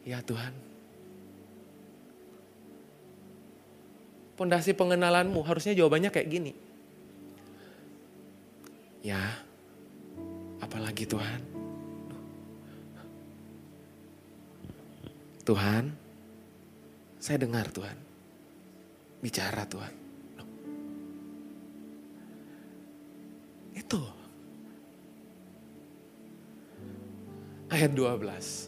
Ya 0.05 0.21
Tuhan. 0.21 0.53
Pondasi 4.37 4.77
pengenalanmu 4.77 5.41
harusnya 5.41 5.73
jawabannya 5.73 6.13
kayak 6.13 6.29
gini. 6.29 6.53
Ya, 9.01 9.17
apalagi 10.61 11.09
Tuhan. 11.09 11.41
Tuhan, 15.41 15.89
saya 17.17 17.41
dengar 17.41 17.65
Tuhan. 17.73 17.97
Bicara 19.25 19.65
Tuhan. 19.65 20.08
Itu. 23.79 24.03
Ayat 27.71 27.95
12. 27.95 28.67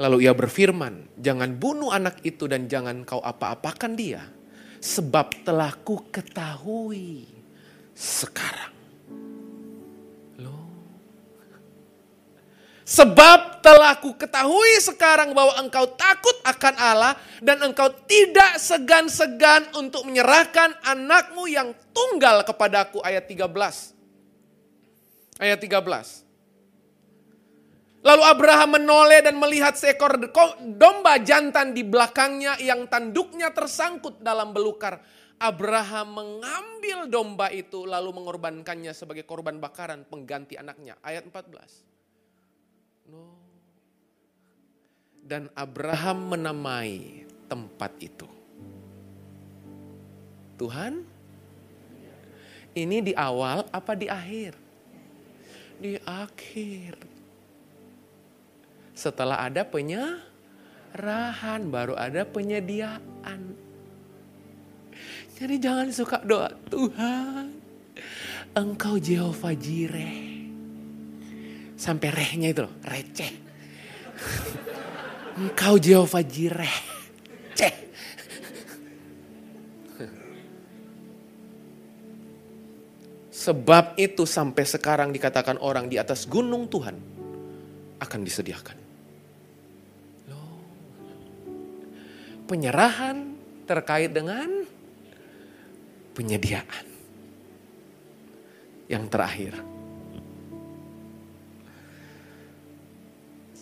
Lalu 0.00 0.24
ia 0.24 0.32
berfirman, 0.32 1.12
jangan 1.20 1.52
bunuh 1.60 1.92
anak 1.92 2.24
itu 2.24 2.48
dan 2.48 2.64
jangan 2.64 3.04
kau 3.04 3.20
apa-apakan 3.20 3.92
dia. 3.92 4.24
Sebab 4.80 5.44
telah 5.44 5.76
ku 5.84 6.00
ketahui 6.08 7.28
sekarang. 7.92 8.79
Sebab 12.90 13.62
telah 13.62 13.94
ku 14.02 14.18
ketahui 14.18 14.82
sekarang 14.82 15.30
bahwa 15.30 15.54
engkau 15.62 15.86
takut 15.94 16.34
akan 16.42 16.74
Allah 16.74 17.14
dan 17.38 17.62
engkau 17.62 17.86
tidak 18.10 18.58
segan-segan 18.58 19.62
untuk 19.78 20.02
menyerahkan 20.10 20.74
anakmu 20.82 21.46
yang 21.46 21.70
tunggal 21.94 22.42
kepadaku. 22.42 22.98
Ayat 23.06 23.30
13. 23.30 23.94
Ayat 25.38 25.62
13. 25.62 26.26
Lalu 28.02 28.22
Abraham 28.26 28.82
menoleh 28.82 29.22
dan 29.22 29.38
melihat 29.38 29.78
seekor 29.78 30.18
domba 30.74 31.22
jantan 31.22 31.70
di 31.70 31.86
belakangnya 31.86 32.58
yang 32.58 32.90
tanduknya 32.90 33.54
tersangkut 33.54 34.18
dalam 34.18 34.50
belukar. 34.50 34.98
Abraham 35.38 36.18
mengambil 36.18 37.06
domba 37.06 37.54
itu 37.54 37.86
lalu 37.86 38.18
mengorbankannya 38.18 38.90
sebagai 38.98 39.22
korban 39.22 39.62
bakaran 39.62 40.02
pengganti 40.10 40.58
anaknya. 40.58 40.98
Ayat 41.06 41.22
14. 41.22 41.89
Dan 45.20 45.46
Abraham 45.54 46.34
menamai 46.34 47.22
tempat 47.46 47.94
itu. 48.02 48.26
Tuhan, 50.58 51.06
ini 52.76 53.02
di 53.02 53.16
awal 53.16 53.66
apa 53.70 53.98
di 53.98 54.06
akhir? 54.06 54.54
Di 55.80 55.96
akhir. 56.02 56.94
Setelah 58.94 59.42
ada 59.48 59.64
penyerahan, 59.64 61.60
baru 61.66 61.96
ada 61.96 62.22
penyediaan. 62.28 63.56
Jadi 65.40 65.56
jangan 65.56 65.88
suka 65.88 66.20
doa, 66.20 66.52
Tuhan, 66.68 67.56
Engkau 68.52 69.00
Jehovah 69.00 69.56
Jireh. 69.56 70.29
Sampai 71.80 72.12
rehnya 72.12 72.52
itu 72.52 72.68
loh, 72.68 72.74
receh. 72.84 73.32
Engkau 75.40 75.80
Jehovah 75.80 76.20
Jireh. 76.20 76.76
Ceh. 77.56 77.74
Sebab 83.32 83.96
itu 83.96 84.28
sampai 84.28 84.68
sekarang 84.68 85.08
dikatakan 85.08 85.56
orang 85.64 85.88
di 85.88 85.96
atas 85.96 86.28
gunung 86.28 86.68
Tuhan 86.68 87.00
akan 87.96 88.20
disediakan. 88.20 88.90
penyerahan 92.50 93.38
terkait 93.70 94.10
dengan 94.10 94.66
penyediaan. 96.18 96.82
Yang 98.90 99.04
terakhir. 99.06 99.54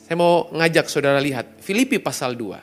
Saya 0.09 0.17
mau 0.17 0.49
ngajak 0.49 0.89
saudara 0.89 1.21
lihat 1.21 1.61
Filipi 1.61 2.01
pasal 2.01 2.33
2 2.33 2.57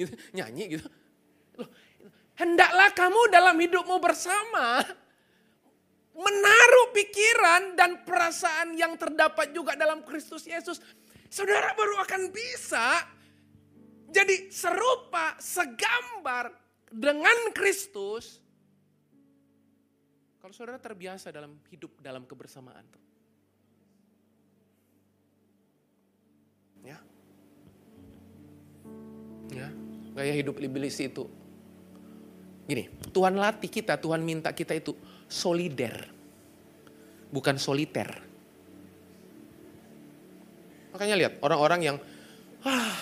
gitu 0.00 0.12
nyanyi 0.32 0.80
gitu. 0.80 0.88
Loh, 1.60 1.68
hendaklah 2.40 2.88
kamu 2.96 3.20
dalam 3.28 3.52
hidupmu 3.60 4.00
bersama 4.00 4.80
menaruh 6.16 6.88
pikiran 6.96 7.76
dan 7.76 8.00
perasaan 8.00 8.72
yang 8.72 8.96
terdapat 8.96 9.52
juga 9.52 9.76
dalam 9.76 10.00
Kristus 10.08 10.48
Yesus. 10.48 10.80
Saudara 11.28 11.76
baru 11.76 12.00
akan 12.00 12.32
bisa 12.32 13.04
jadi 14.08 14.48
serupa, 14.48 15.36
segambar 15.36 16.48
dengan 16.88 17.52
Kristus 17.52 18.40
kalau 20.48 20.56
saudara 20.64 20.80
terbiasa 20.80 21.28
dalam 21.28 21.60
hidup 21.68 22.00
dalam 22.00 22.24
kebersamaan 22.24 22.80
tuh. 22.88 23.04
Ya. 26.88 26.96
Ya, 29.52 29.68
gaya 30.16 30.32
hidup 30.32 30.56
iblis 30.56 30.96
itu. 31.04 31.28
Gini, 32.64 32.88
Tuhan 33.12 33.36
latih 33.36 33.68
kita, 33.68 34.00
Tuhan 34.00 34.24
minta 34.24 34.48
kita 34.56 34.72
itu 34.72 34.96
solider. 35.28 36.08
Bukan 37.28 37.60
soliter. 37.60 38.08
Makanya 40.96 41.28
lihat 41.28 41.44
orang-orang 41.44 41.92
yang 41.92 41.96
ah 42.64 42.96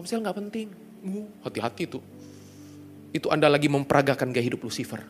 Homsel 0.00 0.24
nggak 0.24 0.38
penting. 0.40 0.72
Hati-hati 1.44 1.84
tuh 1.92 2.19
itu 3.10 3.26
Anda 3.26 3.50
lagi 3.50 3.66
memperagakan 3.66 4.30
gaya 4.30 4.46
hidup 4.46 4.62
Lucifer. 4.62 5.02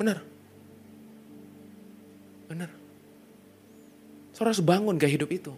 Benar. 0.00 0.24
Benar. 2.48 2.70
Saudara 4.32 4.52
harus 4.52 4.64
bangun 4.64 4.96
gaya 4.96 5.12
hidup 5.12 5.30
itu. 5.32 5.52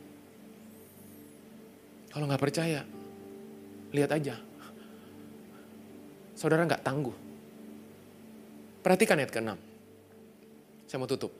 Kalau 2.10 2.26
nggak 2.26 2.42
percaya, 2.42 2.82
lihat 3.94 4.10
aja. 4.10 4.34
Saudara 6.34 6.66
nggak 6.66 6.82
tangguh. 6.82 7.14
Perhatikan 8.82 9.18
ayat 9.18 9.30
ke-6. 9.34 9.50
Saya 10.86 10.98
mau 10.98 11.10
tutup. 11.10 11.34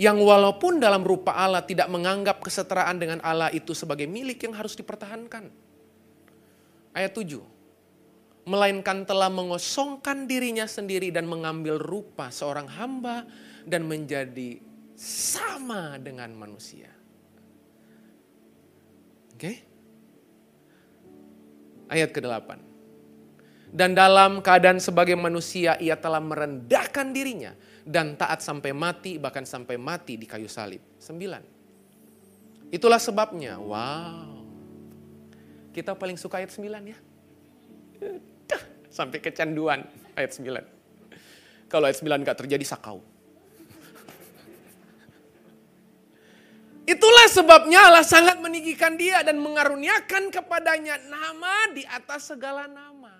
Yang 0.00 0.24
walaupun 0.24 0.80
dalam 0.80 1.04
rupa 1.04 1.36
Allah 1.36 1.60
tidak 1.64 1.88
menganggap 1.92 2.40
kesetaraan 2.40 2.96
dengan 2.96 3.20
Allah 3.20 3.52
itu 3.52 3.76
sebagai 3.76 4.08
milik 4.08 4.40
yang 4.48 4.56
harus 4.56 4.72
dipertahankan. 4.72 5.52
Ayat 6.96 7.12
7 7.12 7.59
melainkan 8.50 9.06
telah 9.06 9.30
mengosongkan 9.30 10.26
dirinya 10.26 10.66
sendiri 10.66 11.14
dan 11.14 11.30
mengambil 11.30 11.78
rupa 11.78 12.34
seorang 12.34 12.66
hamba 12.66 13.22
dan 13.62 13.86
menjadi 13.86 14.58
sama 14.98 15.94
dengan 16.02 16.34
manusia. 16.34 16.90
Oke? 19.38 19.38
Okay? 19.38 19.56
Ayat 21.94 22.10
ke-8. 22.10 22.58
Dan 23.70 23.94
dalam 23.94 24.42
keadaan 24.42 24.82
sebagai 24.82 25.14
manusia 25.14 25.78
ia 25.78 25.94
telah 25.94 26.18
merendahkan 26.18 27.14
dirinya 27.14 27.54
dan 27.86 28.18
taat 28.18 28.42
sampai 28.42 28.74
mati 28.74 29.14
bahkan 29.22 29.46
sampai 29.46 29.78
mati 29.78 30.18
di 30.18 30.26
kayu 30.26 30.50
salib. 30.50 30.82
Sembilan. 30.98 31.42
Itulah 32.74 32.98
sebabnya, 32.98 33.62
wow. 33.62 34.42
Kita 35.70 35.94
paling 35.94 36.18
suka 36.18 36.42
ayat 36.42 36.50
sembilan 36.50 36.82
ya. 36.82 36.98
Sampai 38.90 39.22
kecanduan 39.22 39.86
ayat 40.18 40.34
9. 40.34 41.70
Kalau 41.70 41.86
ayat 41.86 42.02
9 42.02 42.26
gak 42.26 42.38
terjadi 42.42 42.66
sakau. 42.66 42.98
Itulah 46.90 47.30
sebabnya 47.30 47.86
Allah 47.86 48.02
sangat 48.02 48.42
meninggikan 48.42 48.98
dia 48.98 49.22
dan 49.22 49.38
mengaruniakan 49.38 50.34
kepadanya 50.34 50.98
nama 51.06 51.70
di 51.70 51.86
atas 51.86 52.34
segala 52.34 52.66
nama. 52.66 53.14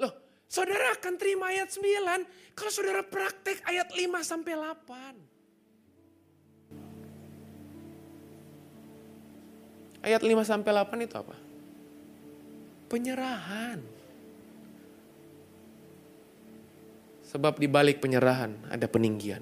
Loh, 0.00 0.16
saudara 0.48 0.96
akan 0.96 1.20
terima 1.20 1.52
ayat 1.52 1.68
9 1.68 2.56
kalau 2.56 2.72
saudara 2.72 3.04
praktek 3.04 3.60
ayat 3.68 3.92
5 3.92 4.24
sampai 4.24 4.56
8. 4.56 5.20
Ayat 10.00 10.24
5 10.24 10.48
sampai 10.48 10.70
8 10.72 10.96
itu 11.04 11.14
apa? 11.20 11.36
Penyerahan. 12.92 13.80
Sebab 17.24 17.56
di 17.56 17.64
balik 17.64 18.04
penyerahan 18.04 18.52
ada 18.68 18.84
peninggian. 18.84 19.40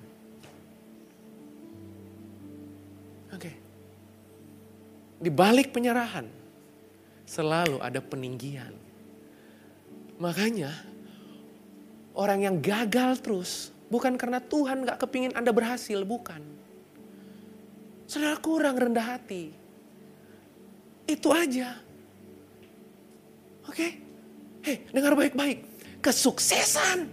Oke. 3.35 3.51
Di 5.19 5.31
balik 5.35 5.75
penyerahan 5.75 6.31
selalu 7.27 7.83
ada 7.83 7.99
peninggian. 7.99 8.71
Makanya 10.23 10.71
orang 12.15 12.47
yang 12.47 12.57
gagal 12.63 13.19
terus 13.19 13.75
bukan 13.91 14.15
karena 14.15 14.39
Tuhan 14.39 14.87
gak 14.87 15.03
kepingin 15.03 15.35
Anda 15.35 15.51
berhasil, 15.51 15.99
bukan. 16.07 16.39
Saudara 18.07 18.39
kurang 18.39 18.79
rendah 18.79 19.19
hati. 19.19 19.51
Itu 21.11 21.35
aja. 21.35 21.90
Oke? 23.71 23.79
Okay? 23.79 23.91
Hei, 24.67 24.77
dengar 24.91 25.15
baik-baik. 25.15 25.63
Kesuksesan 26.03 27.07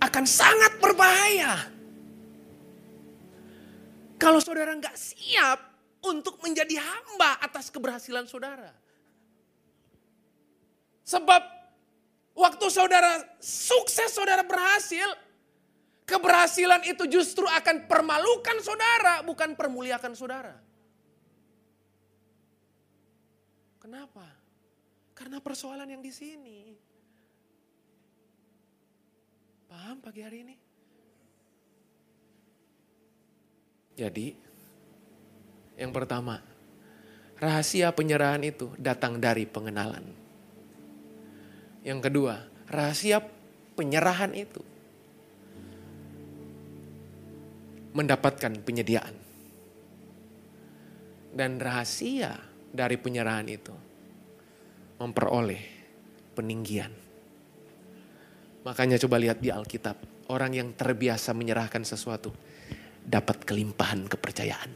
akan 0.00 0.24
sangat 0.24 0.80
berbahaya. 0.80 1.68
Kalau 4.16 4.40
saudara 4.40 4.72
nggak 4.72 4.96
siap 4.96 5.60
untuk 6.00 6.40
menjadi 6.40 6.80
hamba 6.80 7.44
atas 7.44 7.68
keberhasilan 7.68 8.24
saudara. 8.24 8.72
Sebab 11.04 11.42
waktu 12.32 12.66
saudara 12.72 13.20
sukses, 13.36 14.08
saudara 14.08 14.42
berhasil, 14.48 15.12
keberhasilan 16.08 16.88
itu 16.88 17.04
justru 17.04 17.44
akan 17.44 17.84
permalukan 17.84 18.56
saudara, 18.64 19.20
bukan 19.28 19.52
permuliakan 19.52 20.16
saudara. 20.16 20.56
Kenapa? 23.78 24.37
Karena 25.18 25.42
persoalan 25.42 25.90
yang 25.90 25.98
di 25.98 26.14
sini. 26.14 26.70
Paham 29.66 29.98
pagi 29.98 30.22
hari 30.22 30.46
ini? 30.46 30.54
Jadi, 33.98 34.30
yang 35.74 35.90
pertama, 35.90 36.38
rahasia 37.42 37.90
penyerahan 37.90 38.46
itu 38.46 38.70
datang 38.78 39.18
dari 39.18 39.42
pengenalan. 39.42 40.06
Yang 41.82 42.00
kedua, 42.06 42.46
rahasia 42.70 43.18
penyerahan 43.74 44.38
itu 44.38 44.62
mendapatkan 47.90 48.54
penyediaan. 48.62 49.18
Dan 51.34 51.58
rahasia 51.58 52.38
dari 52.70 52.94
penyerahan 52.94 53.50
itu 53.50 53.87
memperoleh 54.98 55.62
peninggian. 56.34 56.90
Makanya 58.66 58.98
coba 59.00 59.16
lihat 59.22 59.38
di 59.38 59.48
Alkitab, 59.54 60.28
orang 60.28 60.52
yang 60.52 60.68
terbiasa 60.74 61.32
menyerahkan 61.32 61.86
sesuatu 61.86 62.34
dapat 63.06 63.46
kelimpahan 63.46 64.04
kepercayaan. 64.04 64.70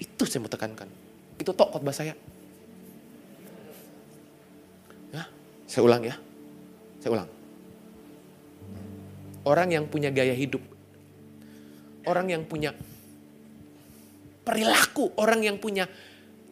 Itu 0.00 0.24
saya 0.24 0.46
mau 0.46 0.50
tekankan. 0.50 0.88
Itu 1.36 1.52
tok 1.52 1.76
khotbah 1.76 1.92
saya. 1.92 2.16
Ya, 5.12 5.28
saya 5.68 5.82
ulang 5.84 6.02
ya. 6.06 6.16
Saya 7.02 7.10
ulang. 7.20 7.28
Orang 9.46 9.68
yang 9.70 9.86
punya 9.86 10.10
gaya 10.10 10.34
hidup, 10.34 10.62
orang 12.08 12.34
yang 12.34 12.42
punya 12.48 12.74
perilaku, 14.42 15.14
orang 15.18 15.42
yang 15.42 15.58
punya 15.58 15.86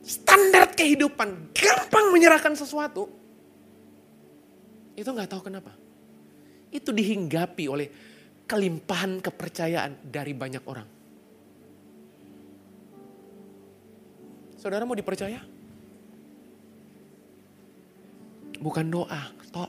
standar 0.05 0.77
kehidupan, 0.77 1.51
gampang 1.57 2.13
menyerahkan 2.13 2.53
sesuatu, 2.53 3.09
itu 4.95 5.09
nggak 5.09 5.31
tahu 5.33 5.51
kenapa. 5.51 5.73
Itu 6.71 6.95
dihinggapi 6.95 7.65
oleh 7.67 7.89
kelimpahan 8.45 9.19
kepercayaan 9.25 10.07
dari 10.07 10.33
banyak 10.37 10.65
orang. 10.69 10.89
Saudara 14.61 14.85
mau 14.85 14.97
dipercaya? 14.97 15.41
Bukan 18.61 18.87
doa, 18.89 19.23
toh 19.53 19.69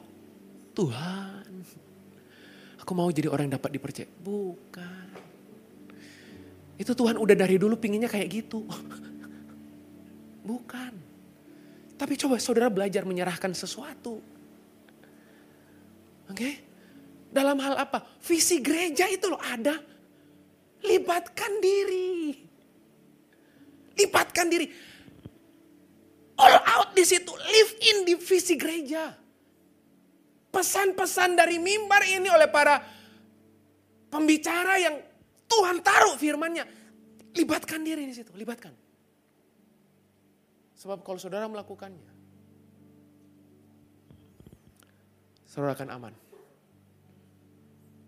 Tuhan. 0.76 1.52
Aku 2.86 2.92
mau 2.94 3.10
jadi 3.10 3.28
orang 3.32 3.50
yang 3.50 3.58
dapat 3.58 3.76
dipercaya. 3.76 4.08
Bukan. 4.22 5.08
Itu 6.76 6.94
Tuhan 6.94 7.18
udah 7.18 7.36
dari 7.36 7.58
dulu 7.58 7.80
pinginnya 7.80 8.12
kayak 8.12 8.28
gitu. 8.30 8.62
Bukan. 10.46 10.94
Tapi 11.98 12.14
coba 12.22 12.38
saudara 12.38 12.70
belajar 12.70 13.02
menyerahkan 13.02 13.50
sesuatu. 13.58 14.22
Oke? 16.30 16.62
Dalam 17.34 17.58
hal 17.60 17.82
apa? 17.82 18.06
Visi 18.22 18.62
gereja 18.62 19.10
itu 19.10 19.26
loh 19.26 19.42
ada. 19.42 19.74
Libatkan 20.86 21.58
diri. 21.58 22.38
Libatkan 23.98 24.46
diri. 24.54 24.70
All 26.38 26.62
out 26.62 26.90
di 26.94 27.02
situ. 27.02 27.34
Live 27.34 27.72
in 27.82 27.98
di 28.06 28.14
visi 28.22 28.54
gereja. 28.54 29.18
Pesan-pesan 30.54 31.36
dari 31.36 31.58
mimbar 31.60 32.06
ini 32.06 32.30
oleh 32.30 32.48
para 32.48 32.80
pembicara 34.14 34.78
yang 34.80 34.96
Tuhan 35.50 35.82
taruh 35.82 36.16
firmannya. 36.16 36.64
Libatkan 37.36 37.84
diri 37.84 38.08
di 38.08 38.16
situ, 38.16 38.32
libatkan. 38.32 38.85
Sebab 40.86 41.02
kalau 41.02 41.18
saudara 41.18 41.50
melakukannya, 41.50 42.14
saudara 45.50 45.74
akan 45.74 45.90
aman. 45.98 46.14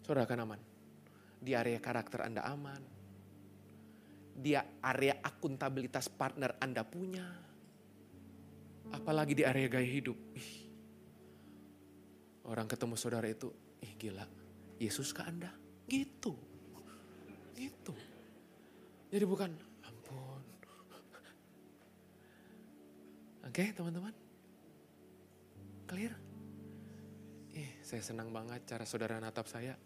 Saudara 0.05 0.29
akan 0.29 0.39
aman. 0.45 0.61
Di 1.41 1.57
area 1.57 1.81
karakter 1.81 2.21
Anda 2.21 2.45
aman. 2.45 2.77
Di 4.37 4.53
area 4.61 5.17
akuntabilitas 5.25 6.05
partner 6.05 6.53
Anda 6.61 6.85
punya. 6.85 7.25
Apalagi 8.93 9.33
di 9.33 9.41
area 9.41 9.73
gaya 9.73 9.89
hidup. 9.89 10.37
Ih, 10.37 10.69
orang 12.45 12.69
ketemu 12.69 12.93
saudara 12.93 13.25
itu, 13.25 13.49
ih 13.81 13.93
gila, 13.97 14.29
Yesus 14.77 15.17
ke 15.17 15.25
Anda? 15.25 15.49
Gitu. 15.89 16.29
Gitu. 17.57 17.93
Jadi 19.09 19.25
bukan, 19.25 19.49
ampun. 19.81 20.45
Oke 23.47 23.71
teman-teman? 23.71 24.11
Clear? 25.87 26.11
Ih, 27.55 27.79
saya 27.79 28.03
senang 28.03 28.27
banget 28.35 28.59
cara 28.67 28.83
saudara 28.83 29.23
natap 29.23 29.47
saya. 29.47 29.79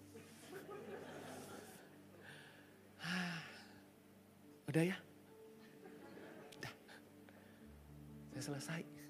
Udah 4.70 4.82
ya? 4.82 4.97
Udah. 6.57 6.74
Saya 8.34 8.41
selesai. 8.49 9.01